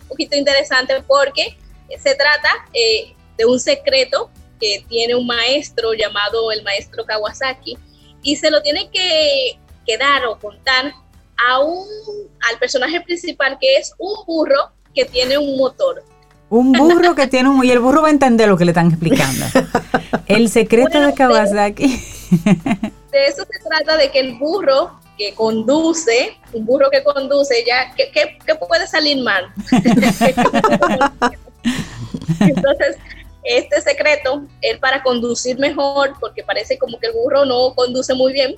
[0.02, 1.56] un poquito interesante porque
[2.02, 4.28] se trata de un secreto
[4.60, 7.78] que tiene un maestro llamado el maestro Kawasaki
[8.22, 9.58] y se lo tiene que,
[9.98, 10.92] dar o contar
[11.36, 11.84] a un,
[12.50, 16.02] al personaje principal que es un burro que tiene un motor.
[16.48, 17.64] Un burro que tiene un...
[17.64, 19.46] Y el burro va a entender lo que le están explicando.
[20.26, 21.86] El secreto de Kawasaki.
[23.12, 27.94] De, eso se trata, de que el burro que conduce, un burro que conduce, ya,
[27.94, 29.46] ¿qué, qué puede salir mal?
[32.40, 32.96] Entonces,
[33.44, 38.32] este secreto, él para conducir mejor, porque parece como que el burro no conduce muy
[38.32, 38.56] bien,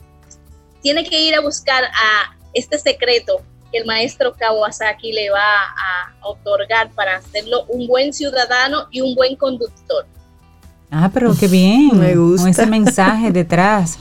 [0.83, 3.41] tiene que ir a buscar a este secreto
[3.71, 9.15] que el maestro Kawasaki le va a otorgar para hacerlo un buen ciudadano y un
[9.15, 10.07] buen conductor.
[10.91, 11.99] Ah, pero qué bien.
[11.99, 12.43] Me gusta.
[12.43, 13.99] Con ese mensaje detrás.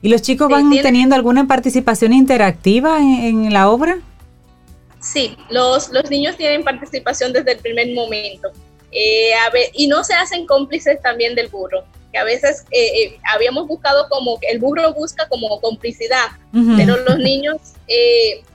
[0.00, 4.00] ¿Y los chicos van teniendo alguna participación interactiva en, la obra?
[5.00, 8.50] Sí, los, los niños tienen participación desde el primer momento.
[8.90, 9.32] Eh,
[9.74, 14.08] y no se hacen cómplices también del burro, que a veces eh, eh, habíamos buscado
[14.08, 16.26] como, el burro busca como complicidad,
[16.76, 17.56] pero los niños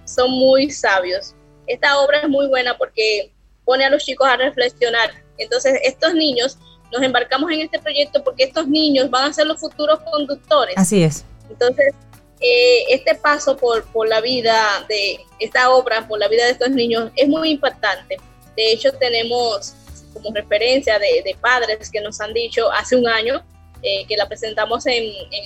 [0.05, 1.33] son muy sabios.
[1.65, 3.31] Esta obra es muy buena porque
[3.65, 5.11] pone a los chicos a reflexionar.
[5.37, 6.57] Entonces, estos niños,
[6.91, 10.75] nos embarcamos en este proyecto porque estos niños van a ser los futuros conductores.
[10.77, 11.25] Así es.
[11.49, 11.93] Entonces,
[12.39, 17.11] este paso por, por la vida de esta obra, por la vida de estos niños,
[17.15, 18.17] es muy impactante.
[18.55, 19.75] De hecho, tenemos
[20.17, 23.43] como referencia de, padres que nos han dicho hace un año
[23.83, 25.03] eh, que la presentamos en,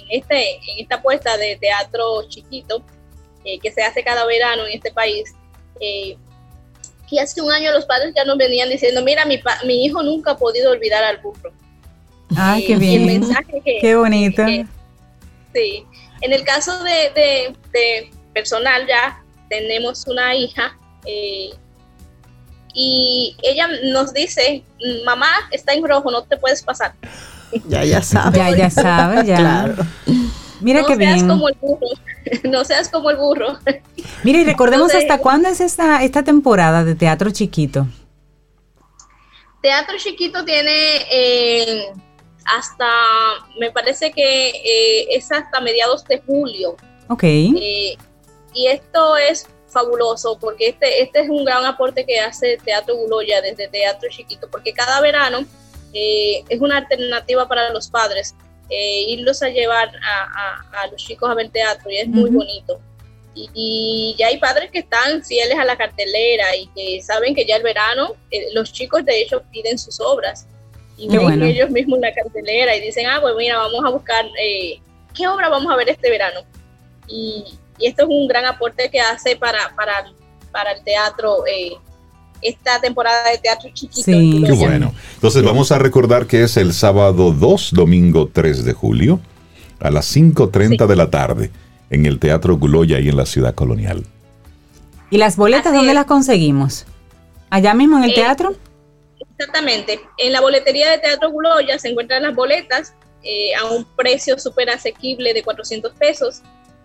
[0.09, 2.83] este, en esta apuesta de teatro chiquito
[3.43, 5.33] eh, que se hace cada verano en este país.
[5.79, 6.15] Eh,
[7.09, 10.31] y hace un año los padres ya nos venían diciendo, mira, mi, mi hijo nunca
[10.31, 11.51] ha podido olvidar al burro.
[12.37, 13.01] Ay, qué bien.
[13.01, 14.43] El mensaje que, qué bonito.
[15.53, 15.85] sí.
[16.21, 20.77] En el caso de, de, personal ya tenemos una hija
[22.73, 24.63] y ella nos dice,
[25.05, 26.93] mamá está en rojo, no te puedes pasar.
[27.67, 28.37] Ya, ya sabe.
[28.37, 29.37] Ya, ya sabe, ya.
[29.37, 29.85] Claro.
[30.61, 31.27] Mira no qué seas bien.
[31.27, 31.87] como el burro.
[32.43, 33.57] No seas como el burro.
[34.23, 37.87] Mira, y recordemos hasta cuándo es esta, esta temporada de Teatro Chiquito.
[39.61, 41.85] Teatro Chiquito tiene eh,
[42.45, 42.87] hasta,
[43.59, 46.77] me parece que eh, es hasta mediados de julio.
[47.07, 47.23] Ok.
[47.23, 47.97] Eh,
[48.53, 53.41] y esto es fabuloso porque este, este es un gran aporte que hace Teatro Guloya
[53.41, 55.45] desde Teatro Chiquito, porque cada verano
[55.93, 58.35] eh, es una alternativa para los padres
[58.69, 62.79] eh, irlos a llevar a, los chicos a ver teatro y es muy bonito.
[63.33, 67.55] Y, ya hay padres que están fieles a la cartelera y que saben que ya
[67.55, 70.47] el verano eh, los chicos de hecho piden sus obras
[70.97, 74.25] y ven ellos mismos la cartelera y dicen, ah, pues mira, vamos a buscar
[75.15, 76.41] qué obra vamos a ver este verano.
[77.07, 80.11] Y, y esto es un gran aporte que hace para, para,
[80.51, 81.45] para el teatro.
[81.47, 81.73] Eh,
[82.41, 84.01] esta temporada de teatro chiquito.
[84.01, 84.43] Sí.
[84.45, 84.93] Qué bueno.
[85.15, 89.19] Entonces vamos a recordar que es el sábado 2, domingo 3 de julio,
[89.79, 91.51] a las 5.30 de la tarde,
[91.89, 94.05] en el Teatro Guloya, ahí en la ciudad colonial.
[95.09, 96.85] ¿Y las boletas dónde las conseguimos?
[97.49, 98.55] ¿Allá mismo en el eh, teatro?
[99.19, 99.99] Exactamente.
[100.17, 102.93] En la boletería de Teatro Guloya se encuentran las boletas
[103.23, 106.41] eh, a un precio súper asequible de 400 pesos.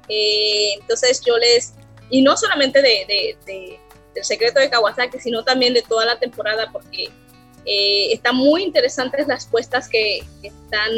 [0.09, 1.75] Eh, entonces yo les,
[2.11, 7.11] y no solamente de, del secreto de Kawasaki, sino también de toda la temporada, porque
[7.65, 10.91] eh, están muy interesantes las puestas que, están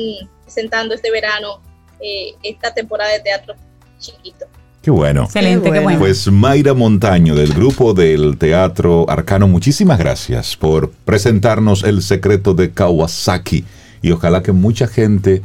[0.45, 1.61] presentando este verano,
[2.01, 3.55] eh, esta temporada de teatro
[3.99, 4.47] chiquito.
[4.83, 5.25] Qué bueno.
[5.25, 5.99] Excelente, qué bueno.
[5.99, 12.73] Pues Mayra Montaño del grupo del Teatro Arcano, muchísimas gracias por presentarnos el secreto de
[12.73, 13.65] Kawasaki
[14.01, 15.43] y ojalá que mucha gente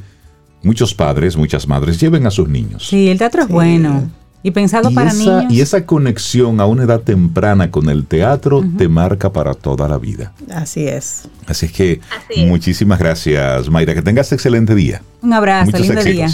[0.64, 2.88] muchos padres, muchas madres lleven a sus niños.
[2.88, 4.10] Sí, el teatro es bueno.
[4.45, 5.45] Y pensado para niños.
[5.49, 9.98] Y esa conexión a una edad temprana con el teatro te marca para toda la
[9.98, 10.34] vida.
[10.52, 11.30] Así es.
[11.48, 12.02] Así es que
[12.45, 13.94] muchísimas gracias, Mayra.
[13.94, 15.02] Que tengas excelente día.
[15.22, 16.27] Un abrazo, lindo día.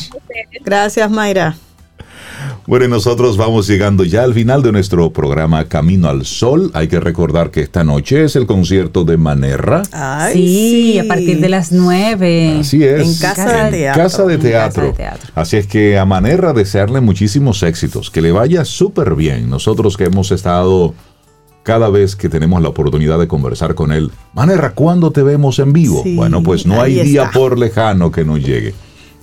[0.66, 1.56] Gracias, Mayra.
[2.68, 6.70] Bueno, y nosotros vamos llegando ya al final de nuestro programa Camino al Sol.
[6.74, 9.82] Hay que recordar que esta noche es el concierto de Manerra.
[9.92, 12.58] Ay, sí, a partir de las 9.
[12.60, 13.02] Así es.
[13.08, 14.04] En casa de teatro.
[14.04, 14.84] Casa de En casa teatro.
[14.84, 15.32] de teatro.
[15.36, 19.50] Así es que a Manerra desearle muchísimos éxitos, que le vaya súper bien.
[19.50, 20.94] Nosotros que hemos estado
[21.64, 25.74] cada vez que tenemos la oportunidad de conversar con él, Manerra, ¿cuándo te vemos en
[25.74, 26.02] vivo?
[26.04, 27.40] Sí, bueno, pues no hay día está.
[27.40, 28.74] por lejano que no llegue.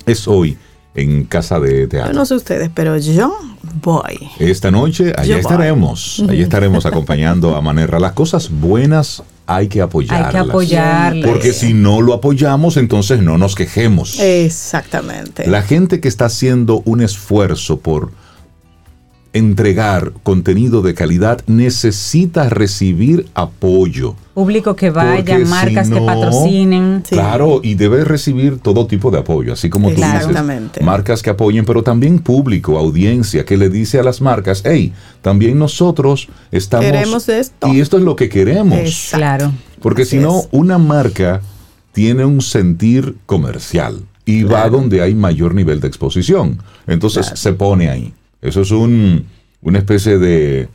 [0.04, 0.56] Es hoy
[0.96, 2.12] en Casa de Yo Teatro.
[2.14, 3.36] no sé ustedes, pero yo
[3.82, 4.18] voy.
[4.38, 5.40] Esta noche allá Yo voy.
[5.40, 8.00] estaremos, allá estaremos acompañando a Manerra.
[8.00, 10.26] Las cosas buenas hay que apoyarlas.
[10.26, 11.30] Hay que apoyarlas.
[11.30, 14.18] Porque si no lo apoyamos, entonces no nos quejemos.
[14.18, 15.46] Exactamente.
[15.46, 18.10] La gente que está haciendo un esfuerzo por
[19.36, 24.14] entregar contenido de calidad necesita recibir apoyo.
[24.34, 27.02] Público que vaya, Porque si marcas que patrocinen.
[27.08, 27.14] Sí.
[27.14, 30.14] Claro, y debe recibir todo tipo de apoyo, así como tú dices.
[30.14, 30.82] Exactamente.
[30.82, 34.92] Marcas que apoyen, pero también público, audiencia, que le dice a las marcas, hey,
[35.22, 36.86] también nosotros estamos...
[36.86, 37.68] Queremos esto.
[37.68, 38.78] Y esto es lo que queremos.
[38.78, 39.16] Exacto.
[39.16, 39.52] Claro.
[39.80, 40.48] Porque Así si no, es.
[40.50, 41.40] una marca
[41.92, 46.58] tiene un sentir comercial y va donde hay mayor nivel de exposición.
[46.86, 48.12] Entonces se pone ahí.
[48.42, 49.26] Eso es un,
[49.62, 50.68] una especie de...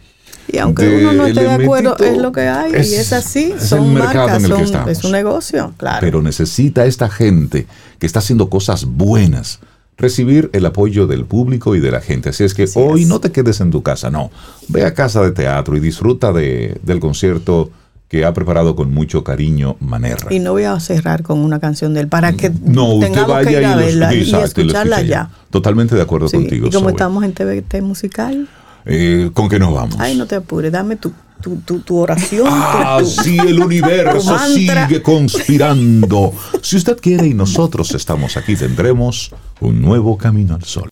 [0.47, 2.73] Y aunque de uno no esté de acuerdo, es lo que hay.
[2.73, 3.53] Es- y es así.
[3.55, 4.89] es el son mercado marcas, en el que estamos.
[4.89, 5.97] es un negocio, claro.
[6.01, 7.67] Pero necesita esta gente
[7.99, 9.59] que está haciendo cosas buenas
[9.97, 12.29] recibir el apoyo del público y de la gente.
[12.29, 13.07] Así es que Así hoy es.
[13.07, 14.31] no te quedes en tu casa, no.
[14.67, 17.69] Ve a casa de teatro y disfruta de, del concierto
[18.11, 20.33] que ha preparado con mucho cariño Manerra.
[20.33, 23.49] y no voy a cerrar con una canción de él para que No, usted vaya
[23.49, 25.29] que ir a y, lo- verla y, exacto, y escucharla escucha ya.
[25.49, 26.67] Totalmente de acuerdo Sí, contigo.
[26.67, 26.91] y como Zoe.
[26.91, 28.49] estamos en TVT musical,
[28.83, 29.95] Eh, ¿Con qué nos vamos?
[29.99, 32.47] ay, no te apures, dame tu, tu, tu, tu oración.
[32.49, 36.33] Ah, tu- sí, el universo sigue conspirando.
[36.61, 39.31] Si usted quiere y nosotros estamos aquí, tendremos
[39.61, 40.89] un nuevo camino al sol.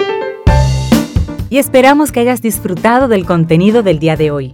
[1.49, 4.53] Y esperamos que hayas disfrutado del contenido del día de hoy.